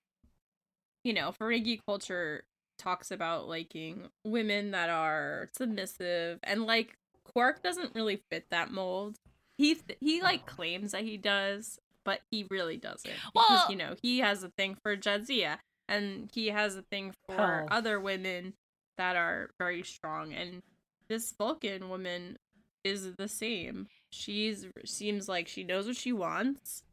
[1.04, 2.44] you know, Ferengi culture
[2.78, 9.18] talks about liking women that are submissive, and like Quark doesn't really fit that mold.
[9.60, 13.12] He th- he like claims that he does, but he really doesn't.
[13.36, 15.58] Well- because you know he has a thing for Jadzia,
[15.90, 17.68] and he has a thing for Hell.
[17.70, 18.54] other women
[18.98, 20.62] that are very strong, and
[21.10, 22.38] this Vulcan woman
[22.86, 23.88] is the same.
[24.12, 26.84] She's seems like she knows what she wants.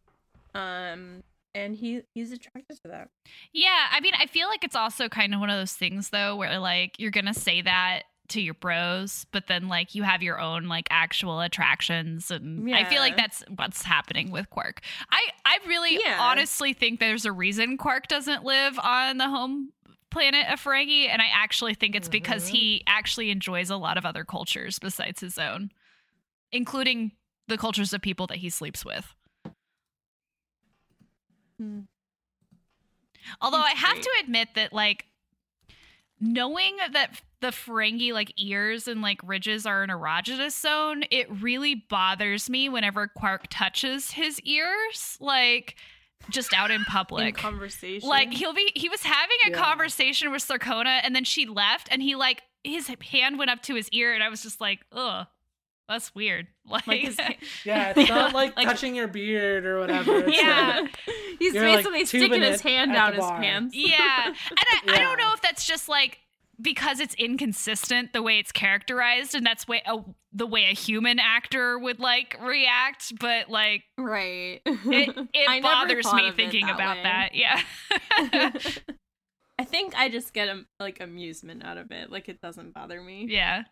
[0.55, 1.23] Um
[1.55, 3.11] and he he's attracted to that.
[3.53, 6.35] Yeah, I mean, I feel like it's also kind of one of those things though
[6.35, 10.23] where like you're going to say that to your bros, but then like you have
[10.23, 14.81] your own like actual attractions and I feel like that's what's happening with Quark.
[15.11, 16.19] I I really Yeah.
[16.21, 19.73] honestly think there's a reason Quark doesn't live on the home
[20.11, 22.53] planet of Ferengi and I actually think it's because Mhm.
[22.53, 25.71] he actually enjoys a lot of other cultures besides his own,
[26.53, 27.13] including
[27.49, 29.15] the cultures of people that he sleeps with.
[31.59, 31.81] Hmm.
[33.41, 34.03] Although He's I have great.
[34.05, 35.07] to admit that, like,
[36.21, 41.75] knowing that the Ferengi like ears and like ridges are an erogenous zone, it really
[41.75, 45.77] bothers me whenever Quark touches his ears, like
[46.31, 47.37] just out in In public.
[47.37, 48.09] conversation.
[48.09, 49.59] like he'll be he was having a Yeah.
[49.63, 53.75] conversation with Sakonna and then she left and he like his hand went up to
[53.75, 55.27] his ear and I was just like, ugh,
[55.89, 56.49] that's weird.
[56.69, 57.21] Like, Like his
[57.65, 60.17] Yeah, it's not like, Like- touching your beard or whatever.
[60.25, 60.81] It's Yeah.
[60.81, 60.99] like-
[61.39, 63.77] He's You're, like, basically sticking his hand at down his pants.
[63.77, 64.27] Yeah.
[64.27, 66.19] And I, I don't know if that's just like
[66.61, 69.99] because it's inconsistent the way it's characterized and that's way a,
[70.33, 74.61] the way a human actor would like react, but like Right.
[74.65, 77.03] it, it bothers me thinking that about way.
[77.03, 77.35] that.
[77.35, 77.63] Yeah.
[79.59, 82.11] I think I just get um, like amusement out of it.
[82.11, 83.27] Like it doesn't bother me.
[83.29, 83.63] yeah.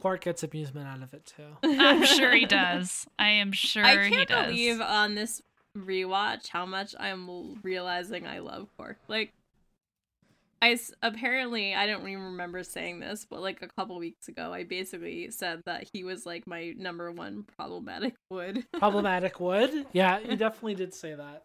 [0.00, 1.56] Quark gets amusement out of it too.
[1.62, 3.06] I'm sure he does.
[3.18, 4.46] I am sure I he can't does.
[4.48, 5.40] believe on this
[5.76, 8.98] rewatch how much I'm realizing I love Quark.
[9.08, 9.32] Like,
[10.66, 14.52] I s- apparently I don't even remember saying this, but like a couple weeks ago,
[14.52, 18.64] I basically said that he was like my number one problematic wood.
[18.72, 19.86] Problematic wood.
[19.92, 21.44] Yeah, you definitely did say that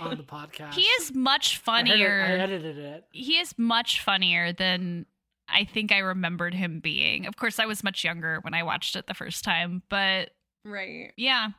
[0.00, 0.74] on the podcast.
[0.74, 2.22] he is much I it- funnier.
[2.26, 3.04] I edited it.
[3.12, 5.06] he is much funnier than
[5.48, 7.26] I think I remembered him being.
[7.26, 10.30] Of course, I was much younger when I watched it the first time, but
[10.64, 11.12] right.
[11.16, 11.50] yeah,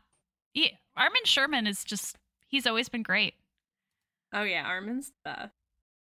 [0.54, 0.72] yeah.
[0.98, 3.36] Armin Shimerman is just, he's always been great.
[4.34, 5.54] Oh yeah, Armin's the best.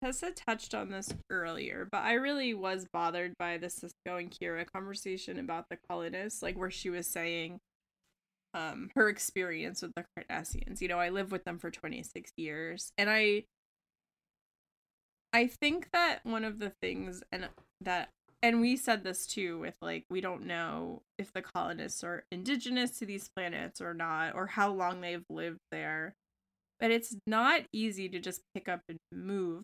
[0.03, 4.67] Tessa touched on this earlier, but I really was bothered by the Sisko and Kira
[4.67, 7.61] conversation about the colonists, like where she was saying
[8.55, 10.81] um her experience with the Cardassians.
[10.81, 13.45] You know, I lived with them for 26 years, and I
[15.33, 17.49] I think that one of the things and
[17.81, 18.11] that
[18.43, 22.99] and we said this too with like we don't know if the colonists are indigenous
[22.99, 26.15] to these planets or not or how long they've lived there
[26.81, 29.63] but it's not easy to just pick up and move.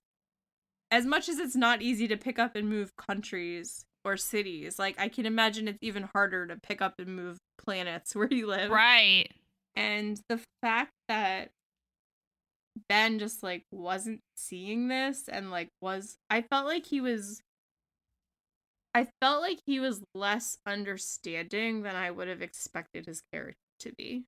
[0.92, 5.00] As much as it's not easy to pick up and move countries or cities, like
[5.00, 8.70] I can imagine it's even harder to pick up and move planets where you live.
[8.70, 9.28] Right.
[9.74, 11.50] And the fact that
[12.88, 17.42] Ben just like wasn't seeing this and like was I felt like he was
[18.94, 23.92] I felt like he was less understanding than I would have expected his character to
[23.96, 24.24] be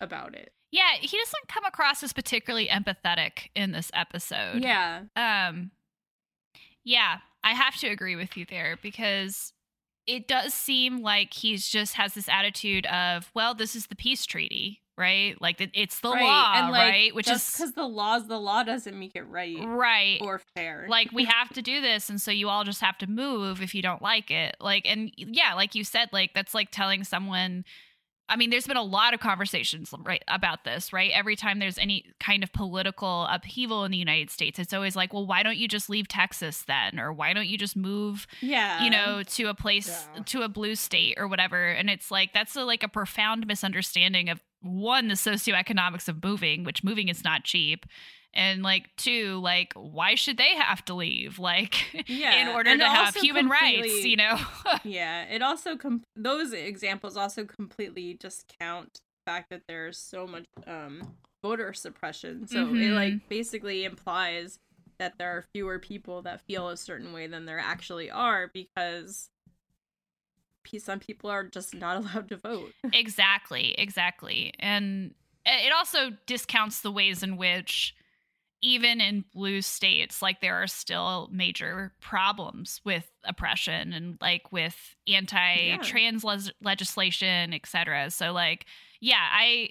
[0.00, 0.52] about it.
[0.72, 4.62] Yeah, he doesn't come across as particularly empathetic in this episode.
[4.62, 5.02] Yeah.
[5.14, 5.70] Um
[6.86, 9.52] yeah, I have to agree with you there because
[10.06, 14.24] it does seem like he's just has this attitude of, well, this is the peace
[14.24, 15.34] treaty, right?
[15.42, 17.14] Like it's the law, and like, right?
[17.14, 20.18] Which just is because the laws, the law doesn't make it right right.
[20.22, 20.86] or fair.
[20.88, 23.74] like we have to do this and so you all just have to move if
[23.74, 27.64] you don't like it like and yeah like you said like that's like telling someone
[28.28, 31.10] i mean there's been a lot of conversations right about this right?
[31.14, 35.12] Every time there's any kind of political upheaval in the united states it's always like
[35.12, 36.98] well why don't you just leave texas then?
[36.98, 40.22] Or why don't you just move yeah, you know to a place Yeah.
[40.24, 41.68] to a blue state or whatever?
[41.68, 46.64] And it's like that's a, like a profound misunderstanding of one the socioeconomics of moving
[46.64, 47.86] which moving is not cheap
[48.36, 52.80] and like two like why should they have to leave like Yeah, in order and
[52.80, 54.38] to have human rights you know
[54.84, 55.24] yeah.
[55.24, 61.16] It also com- those examples also completely discount the fact that there's so much um
[61.42, 62.46] voter suppression.
[62.46, 62.94] So it Mhm.
[62.94, 64.58] like basically implies
[64.98, 69.28] that there are fewer people that feel a certain way than there actually are because
[70.78, 72.72] some people are just not allowed to vote.
[72.92, 75.14] exactly exactly and
[75.44, 77.94] it also discounts the ways in which
[78.62, 84.96] even in blue states like there are still major problems with oppression and like with
[85.06, 88.66] anti-trans les- legislation etc so like
[89.00, 89.68] yeah i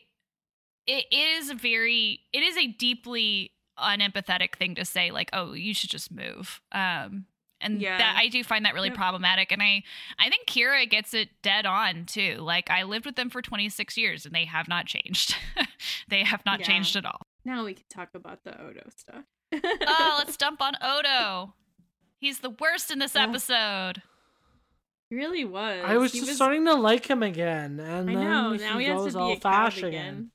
[0.88, 5.90] it is very it is a deeply unempathetic thing to say like oh you should
[5.90, 7.26] just move um
[7.62, 7.98] and Yeah.
[7.98, 8.98] that i do find that really Yep.
[8.98, 9.84] problematic and i
[10.20, 13.98] i think kira gets it dead on too like i lived with them for 26
[13.98, 15.36] years and they have not changed
[16.10, 16.68] they have not Yeah.
[16.68, 19.24] changed at all Now we can talk about the Odo stuff.
[19.88, 21.54] oh let's dump on odo
[22.20, 23.30] he's the worst in this Ugh.
[23.30, 24.02] episode
[25.10, 25.84] He really was.
[25.86, 28.52] I was He just starting to like him again, and I then know.
[28.54, 29.42] he Now he has goes to be all a coward
[29.74, 29.90] fash again.
[29.92, 30.32] again.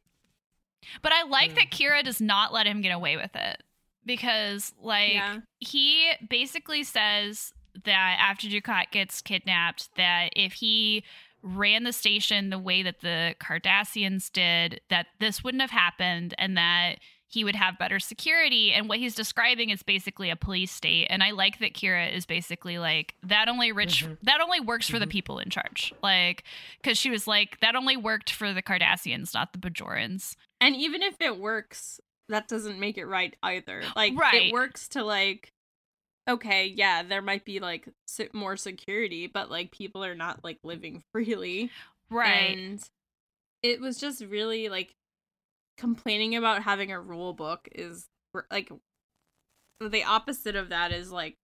[1.02, 1.54] but i like Yeah.
[1.56, 3.62] that kira does not let him get away with it
[4.06, 5.38] because like Yeah.
[5.58, 7.52] he basically says
[7.84, 11.04] that after Dukat gets kidnapped, that if he
[11.42, 16.56] ran the station the way that the Cardassians did, that this wouldn't have happened and
[16.56, 18.72] that he would have better security.
[18.72, 21.06] And what he's describing is basically a police state.
[21.10, 24.18] And I like that Kira is basically like that only rich Mhm.
[24.24, 25.10] that only works for the Mhm.
[25.10, 25.92] people in charge.
[26.02, 26.42] Like
[26.82, 30.34] because she was like, that only worked for the Cardassians, not the Bajorans.
[30.60, 33.84] And even if it works, that doesn't make it right either.
[33.94, 34.46] Like Right.
[34.48, 35.52] it works to like
[36.28, 37.88] okay, yeah, there might be like
[38.32, 41.70] more security, but like people are not like living freely.
[42.10, 42.56] Right.
[42.56, 42.82] And
[43.62, 44.94] it was just really like
[45.76, 48.06] complaining about having a rule book is
[48.50, 48.70] like
[49.80, 51.36] the opposite of that is like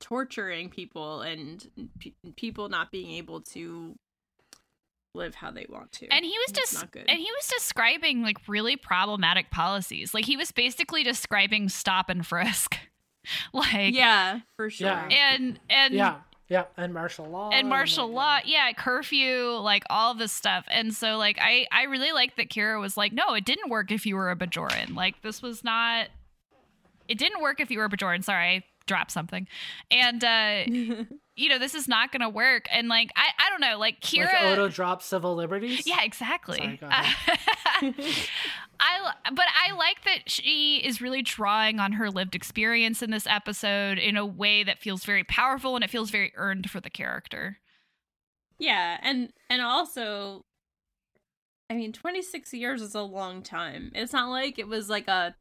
[0.00, 1.68] torturing people and
[2.00, 3.94] pe- people not being able to
[5.14, 6.06] live how they want to.
[6.08, 7.04] and he was just not good.
[7.08, 10.12] and he was describing like really problematic policies.
[10.12, 12.78] Like he was basically describing stop and frisk.
[13.52, 14.88] like yeah, for sure.
[14.88, 15.08] Yeah.
[15.10, 16.16] and and yeah,
[16.48, 18.72] yeah, and martial law and martial like, law yeah.
[18.72, 20.64] curfew like all this stuff.
[20.68, 23.90] And so like i i really like that kira was like no it didn't work
[23.90, 24.94] if you were a bajoran.
[24.94, 26.08] Like this was not
[27.08, 28.22] it didn't work if you were a bajoran.
[28.22, 29.48] Sorry i dropped something.
[29.90, 31.04] And uh
[31.36, 34.24] you know this is not gonna work and like i i don't know like kira
[34.32, 35.86] Like Odo drops civil liberties.
[35.86, 37.94] yeah exactly Sorry, go ahead.
[38.80, 43.26] I but I like that she is really drawing on her lived experience in this
[43.26, 46.90] episode in a way that feels very powerful and it feels very earned for the
[46.90, 47.58] character.
[48.58, 50.44] Yeah, and and also
[51.70, 53.92] I mean 26 years is a long time.
[53.94, 55.34] It's not like it was like a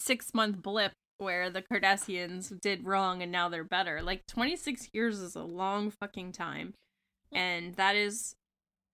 [0.00, 4.02] 6 month blip where the Cardassians did wrong and now they're better.
[4.02, 6.74] Like 26 years is a long fucking time.
[7.32, 8.34] And that is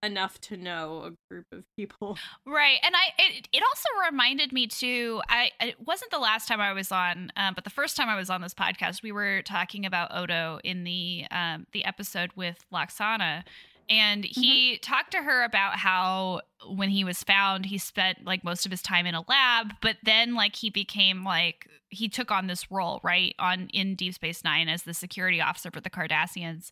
[0.03, 2.17] enough to know a group of people.
[2.47, 5.21] Right, and I it, it also reminded me too.
[5.29, 8.17] I it wasn't the last time I was on, um, but the first time I
[8.17, 12.57] was on this podcast, we were talking about Odo in the um, the episode with
[12.73, 13.43] Lwaxana,
[13.89, 14.41] and mm-hmm.
[14.41, 18.71] he talked to her about how when he was found, he spent like most of
[18.71, 22.71] his time in a lab, but then like he became like he took on this
[22.71, 26.71] role right on in Deep Space Nine as the security officer for the Cardassians,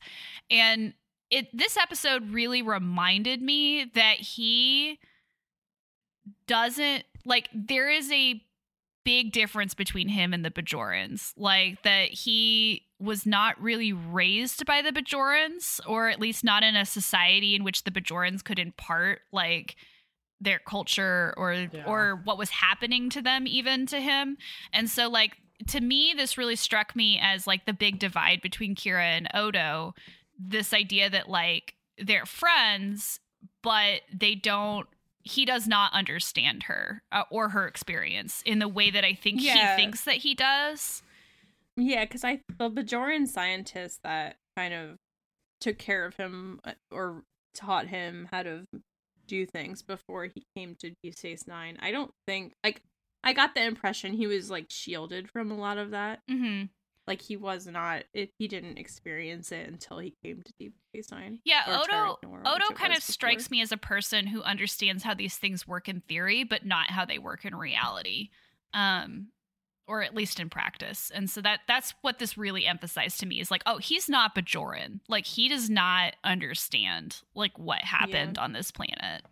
[0.51, 0.95] and
[1.31, 4.99] it this episode really reminded me that he
[6.47, 8.43] doesn't like there is a
[9.05, 11.33] big difference between him and the Bajorans.
[11.37, 16.77] Like that he was not really raised by the Bajorans, or at least not in
[16.77, 19.77] a society in which the Bajorans could impart like
[20.41, 21.85] their culture or Yeah.
[21.87, 24.37] or what was happening to them even to him.
[24.73, 25.37] And so like
[25.69, 29.95] to me this really struck me as like the big divide between Kira and Odo.
[30.39, 33.21] This idea that like they're friends,
[33.63, 34.87] but they don't
[35.23, 39.41] he does not understand her uh, or her experience in the way that I think
[39.43, 39.75] Yeah.
[39.77, 41.03] he thinks that he does.
[41.77, 44.97] Yeah, because I the Bajoran scientist that kind of
[45.61, 47.23] took care of him uh, or
[47.55, 48.65] taught him how to
[49.27, 51.77] do things before he came to Deep Space Nine.
[51.81, 52.83] I don't think like
[53.25, 56.21] I got the impression he was like shielded from a lot of that.
[56.29, 56.65] hmm
[57.07, 58.05] Like he was not.
[58.15, 61.41] It, he didn't experience it until he came to Deep Space Nine.
[61.45, 64.43] Yeah, Odo Terra Nora, which Odo kind of was strikes me as a person who
[64.43, 68.31] understands how these things work in theory, but not how they work in reality.
[68.73, 69.29] Um
[69.89, 71.11] or at least in practice.
[71.15, 74.35] And so that that's what this really emphasized to me is like, oh, he's not
[74.35, 75.01] Bajoran.
[75.09, 79.23] Like he does not understand like what happened on this planet.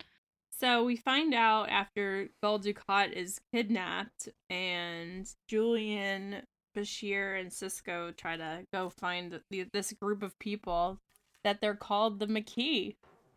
[0.57, 6.43] So we find out after Gul Dukat is kidnapped and Julian,
[6.77, 11.01] Bashir, and Sisko try to go find the, this group of people
[11.43, 12.95] that they're called the Maquis.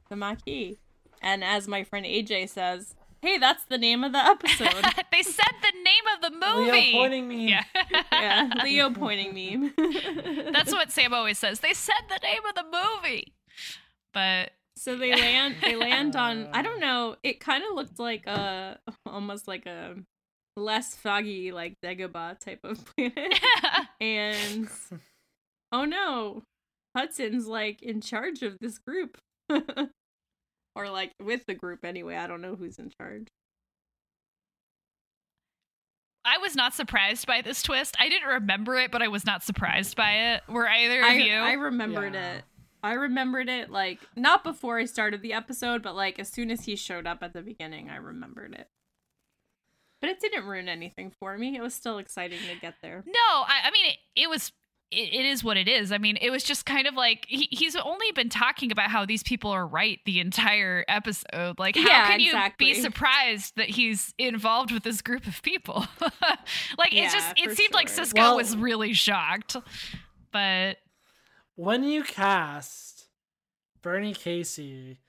[0.10, 0.78] The Maquis.
[1.22, 4.74] And as my friend AJ says, hey, that's the name of the episode.
[5.12, 6.72] they said the name of the movie.
[6.72, 7.50] Leo pointing me.
[7.50, 7.64] Yeah.
[8.12, 9.74] yeah, Leo pointing meme.
[10.54, 11.60] That's what Sam always says.
[11.60, 13.34] They said the name of the movie.
[14.14, 16.86] But So they land they land on I don't uh.
[16.86, 19.96] know, it kind of looked like a almost like a
[20.56, 23.40] less foggy like Dagobah type of planet.
[24.02, 24.68] and
[25.72, 26.44] oh no,
[26.96, 29.18] Hudson's like in charge of this group.
[30.78, 32.16] Or like with the group anyway.
[32.16, 33.28] I don't know who's in charge.
[36.24, 37.96] I was not surprised by this twist.
[38.00, 40.44] I didn't remember it, but I was not surprised by it.
[40.50, 41.34] Were either of I, you?
[41.34, 42.34] I remembered Yeah.
[42.36, 42.44] it.
[42.84, 46.66] I remembered it like not before I started the episode, but like as soon as
[46.66, 48.68] he showed up at the beginning, I remembered it.
[50.00, 51.58] But it didn't ruin anything for me.
[51.58, 53.04] It was still exciting to get there.
[53.08, 54.52] no, I, I mean it, it was.
[54.90, 55.92] It, it is what it is.
[55.92, 59.06] I mean, it was just kind of like he, he's only been talking about how
[59.06, 61.60] these people are right the entire episode.
[61.60, 62.68] Like, how Yeah, can you exactly.
[62.68, 65.86] be surprised that he's involved with this group of people?
[66.78, 68.06] like, Yeah, it just it seemed like sure.
[68.06, 69.58] Sisko Well- was really shocked,
[70.32, 70.78] but
[71.56, 73.08] When you cast
[73.82, 75.00] Bernie Casey,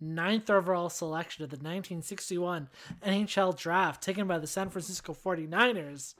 [0.00, 2.68] ninth overall selection of the 1961
[3.04, 6.14] NFL draft taken by the San Francisco 49ers,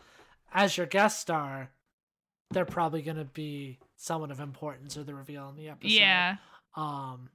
[0.52, 1.70] as your guest star,
[2.50, 5.92] they're probably going to be someone of importance or the reveal in the episode.
[5.94, 6.36] yeah,
[6.76, 7.30] Um,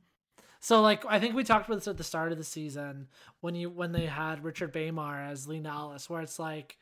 [0.62, 3.08] so like I think we talked about this at the start of the season
[3.42, 6.78] when you when they had Richard Beymer as Li Nalas, where it's like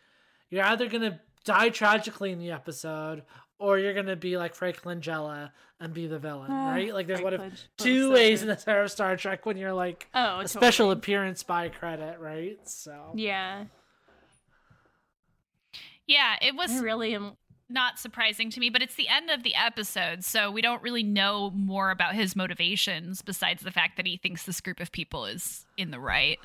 [0.50, 3.24] you're either gonna die tragically in the episode,
[3.60, 6.92] or you're gonna be like Frank Langella and be the villain, Ah, right?
[6.94, 9.58] Like there's Frank one of Lang- two ways in the era of Star Trek when
[9.58, 12.58] you're like Oh, a special appearance by credit, right?
[12.68, 13.66] So Yeah,
[16.08, 17.38] Yeah, it was I really am.
[17.70, 21.04] Not surprising to me, but it's the end of the episode, so we don't really
[21.04, 25.26] know more about his motivations besides the fact that he thinks this group of people
[25.26, 26.40] is in the right.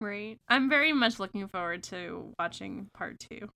[0.00, 0.38] Right.
[0.48, 3.48] I'm very much looking forward to watching part two.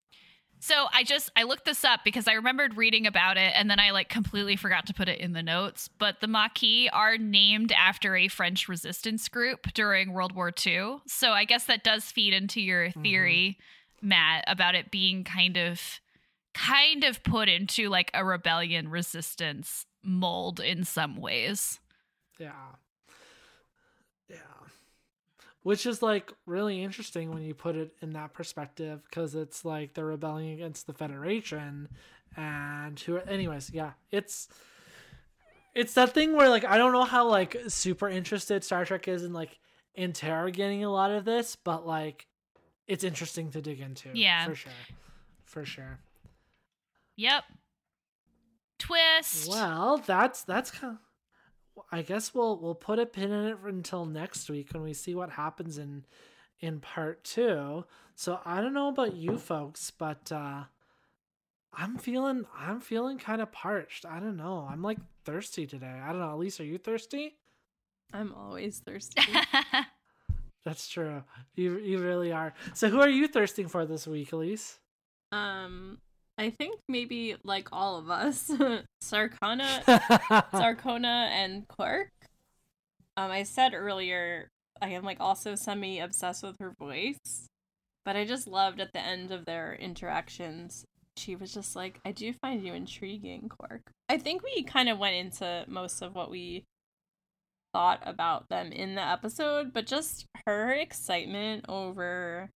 [0.59, 3.81] So I just I looked this up because I remembered reading about it and then
[3.81, 5.89] I like completely forgot to put it in the notes.
[5.99, 10.99] But the Maquis are named after a French resistance group during World War II.
[11.07, 13.03] So I guess that does feed into your mm-hmm.
[13.03, 13.59] theory,
[14.01, 16.01] Matt, about it being kind of
[16.55, 21.81] kind of put into like a rebellion resistance mold in some ways.
[22.39, 22.53] yeah,
[24.29, 24.37] yeah,
[25.63, 29.95] which is like really interesting when you put it in that perspective because it's like
[29.95, 31.89] they're rebelling against the Federation
[32.37, 33.19] and who.
[33.19, 34.49] Anyways, yeah, it's
[35.75, 39.25] it's that thing where like I don't know how like super interested Star Trek is
[39.25, 39.59] in like
[39.95, 42.27] interrogating a lot of this, but like
[42.87, 44.11] it's interesting to dig into.
[44.15, 44.47] Yeah.
[44.47, 44.73] for sure,
[45.45, 45.99] for sure.
[47.23, 47.45] Yep.
[48.81, 49.49] Twist.
[49.49, 50.99] Well, that's that's kind.
[51.77, 54.93] Of, I guess we'll we'll put a pin in it until next week when we
[54.93, 56.05] see what happens in
[56.59, 57.85] in part two.
[58.17, 60.65] So I don't know about you folks, but uh
[61.73, 64.05] I'm feeling I'm feeling kind of parched.
[64.05, 64.67] I don't know.
[64.69, 66.01] I'm like thirsty today.
[66.03, 66.37] I don't know.
[66.37, 67.37] Elyse, are you thirsty?
[68.13, 69.23] I'm always thirsty.
[70.65, 71.23] That's true.
[71.55, 72.53] You you really are.
[72.75, 74.79] So who are you thirsting for this week, Elyse?
[75.31, 75.99] um,
[76.39, 78.49] I think maybe like all of us,
[79.03, 79.83] Sarkana,
[80.53, 82.11] Sakonna, and Quark.
[83.17, 84.49] Um, I said earlier
[84.81, 87.49] I am like also semi obsessed with her voice,
[88.05, 90.85] but I just loved at the end of their interactions.
[91.17, 94.99] She was just like, "I do find you intriguing, Quark." I think we kind of
[94.99, 96.65] went into most of what we
[97.73, 102.51] thought about them in the episode, but just her excitement over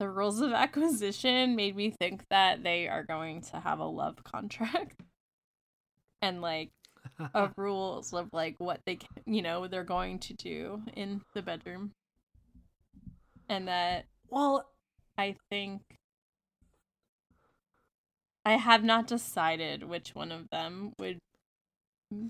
[0.00, 4.16] the rules of acquisition made me think that they are going to have a love
[4.24, 4.98] contract
[6.22, 6.70] and like
[7.34, 11.42] of rules of like what they can, you know they're going to do in the
[11.42, 11.92] bedroom.
[13.48, 14.66] And that well,
[15.18, 15.82] i think
[18.46, 21.18] i have not decided which one of them would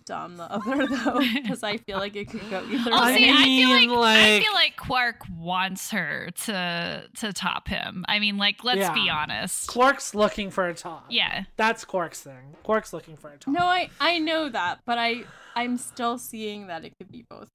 [0.05, 3.25] dom the other though because i feel like it could go either Oh, I see,
[3.25, 8.05] way I feel like, mean, I feel like Quark wants her to to top him.
[8.09, 9.69] I mean, like, let's be honest.
[9.69, 11.07] Quark's looking for a top.
[11.09, 11.45] Yeah.
[11.57, 12.57] That's Quark's thing.
[12.63, 13.55] Quark's looking for a top.
[13.55, 15.25] no i i know that but i
[15.55, 17.49] i'm still seeing that it could be both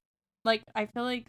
[0.44, 1.26] like i feel like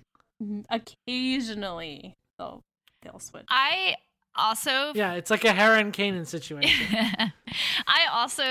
[0.70, 2.62] occasionally they'll
[3.04, 3.96] they'll switch I
[4.36, 6.88] also Yeah, it's like a Heron Kanan situation.
[7.88, 8.44] I also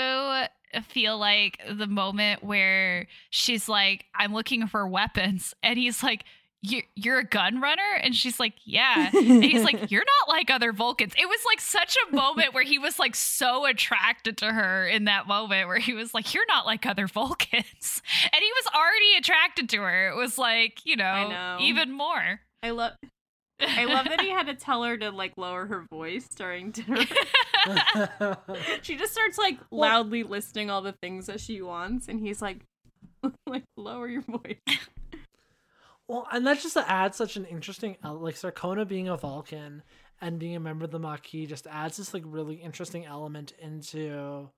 [0.88, 6.24] feel like the moment where she's like, I'm looking for weapons, and he's like,
[6.62, 7.82] "You- You're a gun runner?
[8.02, 9.10] And she's like, Yeah.
[9.14, 11.12] And he's like, You're not like other Vulcans.
[11.18, 15.04] It was like such a moment where he was like so attracted to her in
[15.04, 18.02] that moment where he was like, You're not like other Vulcans.
[18.32, 20.08] And he was already attracted to her.
[20.10, 21.56] It was like, you know, know.
[21.60, 22.40] even more.
[22.62, 22.92] i love
[23.60, 27.04] I love that he had to tell her to like lower her voice during dinner.
[28.82, 32.58] she just starts like loudly listing all the things that she wants, and he's like,
[33.46, 34.78] like lower your voice.
[36.06, 39.82] well, and that just adds such an interesting, like Sakonna being a Vulcan
[40.20, 44.48] and being a member of the Maquis just adds this like really interesting element into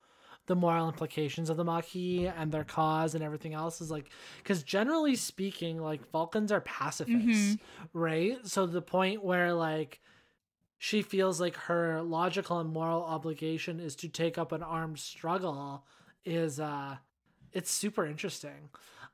[0.49, 4.62] the moral implications of the Maquis and their cause and everything else is like because
[4.65, 7.57] generally speaking like Vulcans are pacifists
[7.93, 8.37] right?
[8.45, 10.01] So the point where like
[10.79, 15.85] she feels like her logical and moral obligation is to take up an armed struggle
[16.25, 16.97] is uh
[17.53, 18.70] it's super interesting.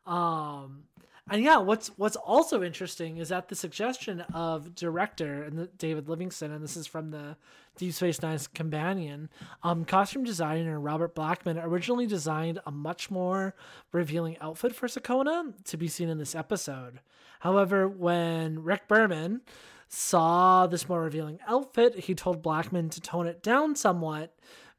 [0.06, 0.84] Um
[1.30, 6.52] and yeah what's what's also interesting is at the suggestion of director and david livingston
[6.52, 7.36] and this is from the
[7.76, 9.28] deep space nine's companion
[9.62, 13.54] um costume designer robert blackman originally designed a much more
[13.92, 17.00] revealing outfit for Sakonna to be seen in this episode.
[17.40, 19.40] However when rick berman
[19.88, 24.34] saw this more revealing outfit he told blackman to tone it down somewhat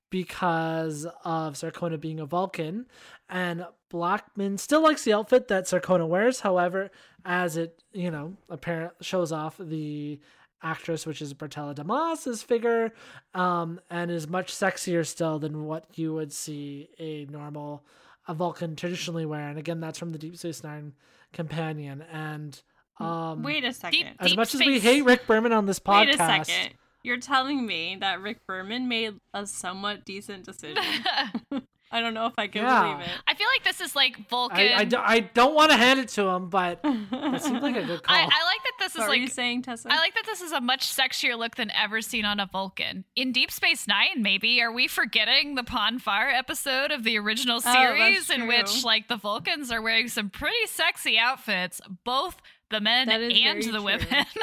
[0.10, 2.86] because of Sakonna being a Vulcan.
[3.30, 6.92] And Blackman still likes the outfit that Sakonna wears, however,
[7.24, 10.20] as it, you know, apparent shows off the
[10.62, 12.94] actress, which is Bertila Damas's figure,
[13.34, 17.84] um, and is much sexier still than what you would see a normal
[18.28, 19.48] a Vulcan traditionally wear.
[19.50, 20.94] And again, that's from the Deep Space Nine
[21.34, 22.04] companion.
[22.12, 22.60] And
[23.00, 24.00] um Wait a second.
[24.00, 26.74] Deep- as much as we hate Rick Berman on this podcast, Wait a second.
[27.06, 30.84] You're telling me that Rick Berman made a somewhat decent decision.
[31.92, 32.82] I don't know if I can Yeah.
[32.94, 33.12] believe it.
[33.28, 34.58] I feel like this is like Vulcan.
[34.60, 37.76] I, I, do, I don't want to hand it to him, but it seemed like
[37.78, 38.16] a good call.
[38.16, 39.88] I, I like that this what is were you like saying, Tessa?
[39.92, 43.06] I like that this is a much sexier look than ever seen on a Vulcan.
[43.16, 47.62] In Deep Space Nine, maybe are we forgetting the Pon Farr episode of the original
[47.64, 52.38] Oh, series in which like the Vulcans are wearing some pretty sexy outfits, both
[52.72, 53.84] the men and the true.
[53.84, 54.26] women.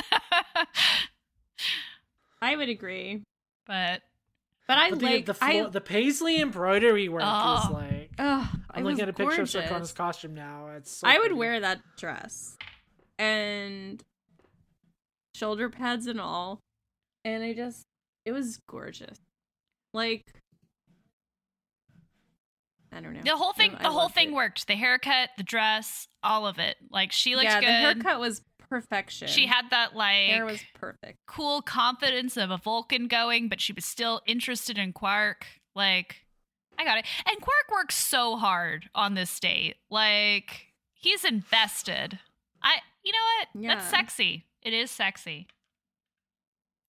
[2.43, 3.23] I would agree,
[3.67, 4.03] but
[4.69, 5.67] but I But the, like the, I.
[5.69, 7.71] the paisley embroidery work is Oh.
[7.73, 8.11] like.
[8.19, 9.55] Ugh, I'm looking at a picture gorgeous.
[9.55, 10.69] of Sakonna's costume now.
[10.77, 10.99] It's.
[10.99, 11.35] So I would pretty.
[11.35, 12.57] wear that dress
[13.19, 14.03] and
[15.35, 16.59] shoulder pads and all,
[17.25, 17.85] and I just
[18.25, 19.17] it was gorgeous.
[19.95, 20.23] Like
[22.95, 23.21] I don't know.
[23.25, 24.35] the whole thing, I- I the whole thing it.
[24.35, 24.67] worked.
[24.67, 26.77] The haircut, the dress, all of it.
[26.91, 27.69] Like she looked yeah, good.
[27.69, 28.43] the haircut was
[28.73, 29.29] perfection.
[29.29, 31.19] She had that like hair was perfect.
[31.27, 35.47] cool confidence of a Vulcan going, but she was still interested in Quark.
[35.75, 36.25] Like,
[36.79, 37.05] I got it.
[37.27, 39.77] And Quark works so hard on this date.
[39.91, 42.19] Like, he's invested.
[42.63, 43.19] I, you know
[43.61, 43.67] what?
[43.67, 44.47] That's sexy.
[44.63, 45.49] It is sexy.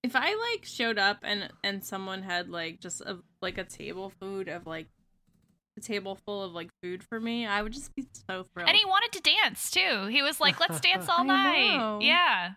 [0.04, 4.12] If I like showed up and and someone had like just a like a table
[4.20, 4.88] food of like
[5.78, 8.70] a table full of like food for me, I would just be so thrilled.
[8.70, 10.08] And he wanted to dance too.
[10.08, 11.78] He was like, let's dance all night.
[11.78, 12.00] know.
[12.02, 12.52] Yeah.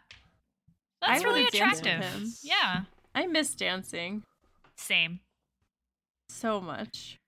[1.00, 2.20] That's I really would've danced with attractive.
[2.22, 2.32] him.
[2.42, 2.80] Yeah.
[3.14, 4.22] I miss dancing
[4.76, 5.20] Same.
[6.28, 7.18] so much.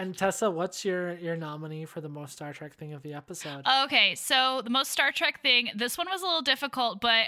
[0.00, 3.64] And Tessa, what's your your nominee for the most Star Trek thing of the episode?
[3.84, 7.26] Okay, so the most Star Trek thing, this one was a little difficult, but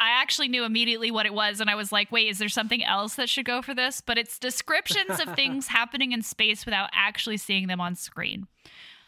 [0.00, 2.82] I actually knew immediately what it was, and I was like, wait, is there something
[2.82, 4.00] else that should go for this?
[4.00, 8.48] But it's descriptions of things happening in space without actually seeing them on screen.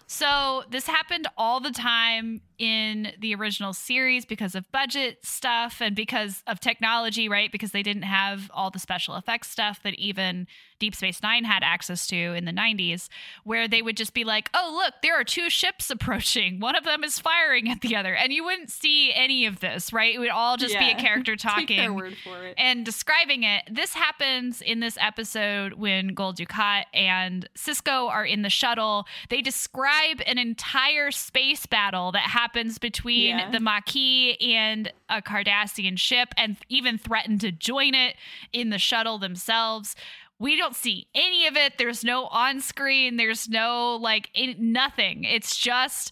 [0.06, 5.96] So this happened all the time in the original series because of budget stuff and
[5.96, 7.50] because of technology, right?
[7.50, 10.46] Because they didn't have all the special effects stuff that even
[10.82, 13.08] Deep Space Nine had access to in the 90s,
[13.44, 16.58] where they would just be like, oh, look, there are two ships approaching.
[16.58, 18.14] One of them is firing at the other.
[18.14, 20.12] And you wouldn't see any of this, right?
[20.12, 21.00] It would all just be a Yeah.
[21.00, 22.54] character talking word for it.
[22.58, 23.62] and describing it.
[23.70, 29.06] This happens in this episode when Gul Dukat and Sisko are in the shuttle.
[29.28, 33.50] They describe an entire space battle that happens between Yeah.
[33.52, 38.16] the Maquis and a Cardassian ship and even threaten to join it
[38.52, 39.94] in the shuttle themselves.
[40.42, 41.78] We don't see any of it.
[41.78, 43.16] There's no on screen.
[43.16, 45.22] There's no like in, nothing.
[45.22, 46.10] It's just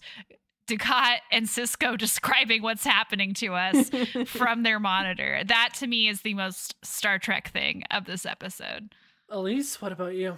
[0.67, 3.91] Dukat and Sisko describing what's happening to us
[4.27, 5.41] from their monitor.
[5.45, 8.95] That to me is the most Star Trek thing of this episode.
[9.29, 10.37] Elyse, what about you?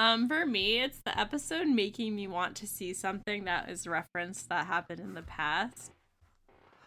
[0.00, 4.48] Um, for me, it's the episode making me want to see something that is referenced
[4.48, 5.92] that happened in the past.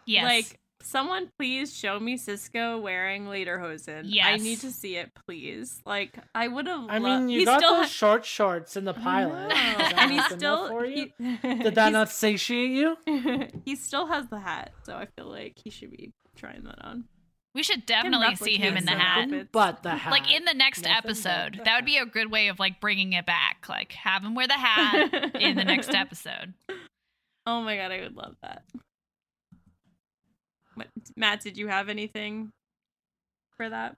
[0.06, 0.26] Yes.
[0.26, 4.12] Like, someone please show me Sisko wearing lederhosen.
[4.24, 5.82] I need to see it, please.
[5.86, 6.86] Like, I would have.
[6.90, 9.52] I mean, you got those short shorts in the pilot.
[10.02, 10.68] And he's not good enough still.
[10.70, 11.10] for you?
[11.18, 12.98] he- Did that not satiate you?
[13.66, 17.06] he still has the hat, so I feel like he should be trying that on.
[17.54, 19.30] we should definitely see him in the hat.
[19.30, 20.12] some But the hat.
[20.12, 21.54] Like in the next Nothing episode.
[21.60, 23.66] the That would be a good way of like bringing it back.
[23.70, 26.54] Like have him wear the hat in the next episode.
[27.46, 28.64] Oh my god, I would love that.
[31.16, 32.52] Matt, did you have anything
[33.58, 33.96] for that?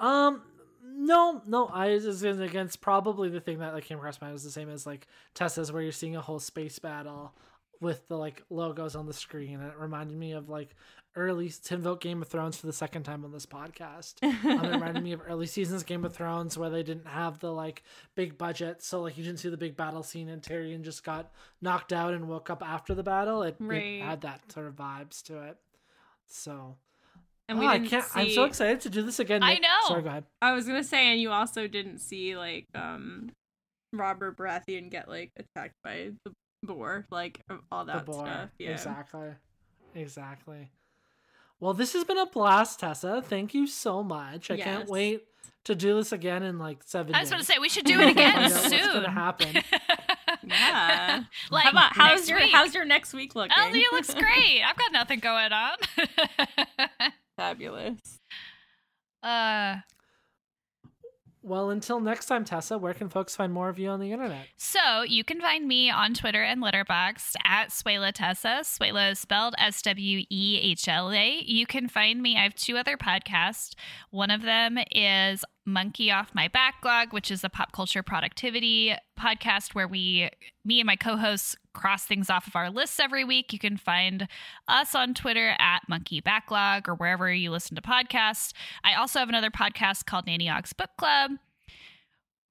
[0.00, 0.42] Um,
[0.84, 1.66] no, no.
[1.66, 4.70] I was against probably the thing that like came across my mind was the same
[4.70, 7.34] as like Tessa's, where you're seeing a whole space battle
[7.80, 10.74] with the like logos on the screen, and it reminded me of like
[11.14, 14.22] early to invoke Game of Thrones for the second time on this podcast.
[14.22, 17.52] um, it reminded me of early seasons Game of Thrones where they didn't have the
[17.52, 17.82] like
[18.14, 21.32] big budget, so like you didn't see the big battle scene, and Tyrion just got
[21.60, 23.42] knocked out and woke up after the battle.
[23.42, 23.56] It,
[24.00, 25.56] it had that sort of vibes to it.
[26.28, 26.76] So
[27.48, 28.04] and Oh, we I didn't can't.
[28.04, 28.20] see.
[28.20, 29.42] I'm so excited to do this again.
[29.42, 29.68] I know.
[29.88, 30.24] Sorry, go ahead.
[30.42, 33.30] I was gonna say, and you also didn't see like um
[33.92, 36.32] Robert Baratheon get like attacked by the
[36.62, 37.40] boar, like
[37.70, 38.50] all that stuff.
[38.58, 38.70] Yeah.
[38.72, 39.28] Exactly.
[39.94, 40.70] Exactly.
[41.60, 43.22] Well, this has been a blast, Tessa.
[43.22, 44.50] Thank you so much.
[44.50, 45.24] I can't wait
[45.64, 47.38] to do this again in like seven I was days.
[47.40, 48.92] to say we should do it again out what's soon.
[48.92, 49.62] gonna happen.
[50.50, 51.24] Yeah.
[51.50, 52.52] like How about how's next your week.
[52.52, 53.52] how's your next week looking?
[53.58, 54.62] Oh, you looks great.
[54.64, 55.76] I've got nothing going on.
[57.36, 58.20] Fabulous.
[59.22, 59.76] uh
[61.42, 64.46] Well, until next time, Tessa, where can folks find more of you on the internet?
[64.56, 68.60] So you can find me on Twitter and Letterboxd at Swehla Tessa.
[68.62, 71.42] Swehla is spelled S W E H L A.
[71.44, 72.36] You can find me.
[72.36, 73.74] I have two other podcasts.
[74.10, 79.74] One of them is Monkey Off My Backlog, which is a pop culture productivity podcast
[79.74, 80.30] where we,
[80.64, 83.52] me and my co hosts, cross things off of our lists every week.
[83.52, 84.28] You can find
[84.68, 88.52] us on Twitter at Monkey Backlog or wherever you listen to podcasts.
[88.84, 91.32] I also have another podcast called Nanny Ogg's Book Club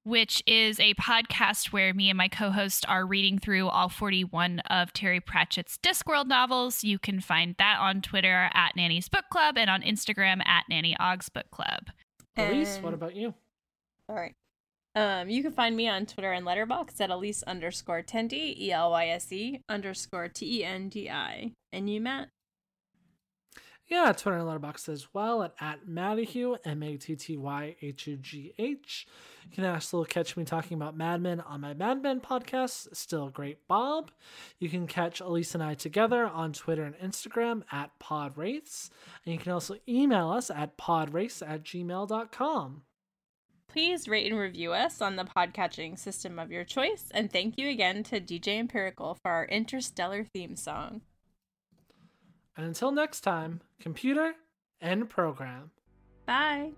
[0.05, 4.59] which is a podcast where me and my co host are reading through all 41
[4.69, 6.83] of Terry Pratchett's Discworld novels.
[6.83, 10.95] You can find that on Twitter at Nanny's Book Club and on Instagram at Nanny
[10.99, 11.87] Ogg's Book Club.
[12.37, 13.33] Elyse, what about you?
[14.09, 14.33] All right.
[14.95, 18.91] Um, you can find me on Twitter and Letterboxd at Elyse underscore Tendi, E L
[18.91, 21.51] Y S E underscore T E N D I.
[21.73, 22.29] And you, Matt?
[23.87, 28.07] Yeah, Twitter and Letterboxd as well at, at Mattyhugh, M A T T Y H
[28.07, 29.05] U G H.
[29.43, 33.29] You can also catch me talking about Mad Men on my Mad Men podcast, Still
[33.29, 34.09] Great Bob.
[34.59, 38.89] You can catch Elyse and I together on Twitter and Instagram at PodWraiths.
[39.23, 42.81] And you can also email us at podwraiths at gmail.com.
[43.67, 47.09] Please rate and review us on the podcatching system of your choice.
[47.11, 51.01] And thank you again to DJ Empirical for our interstellar theme song.
[52.57, 54.33] And until next time, computer
[54.81, 55.71] and program.
[56.25, 56.71] Bye.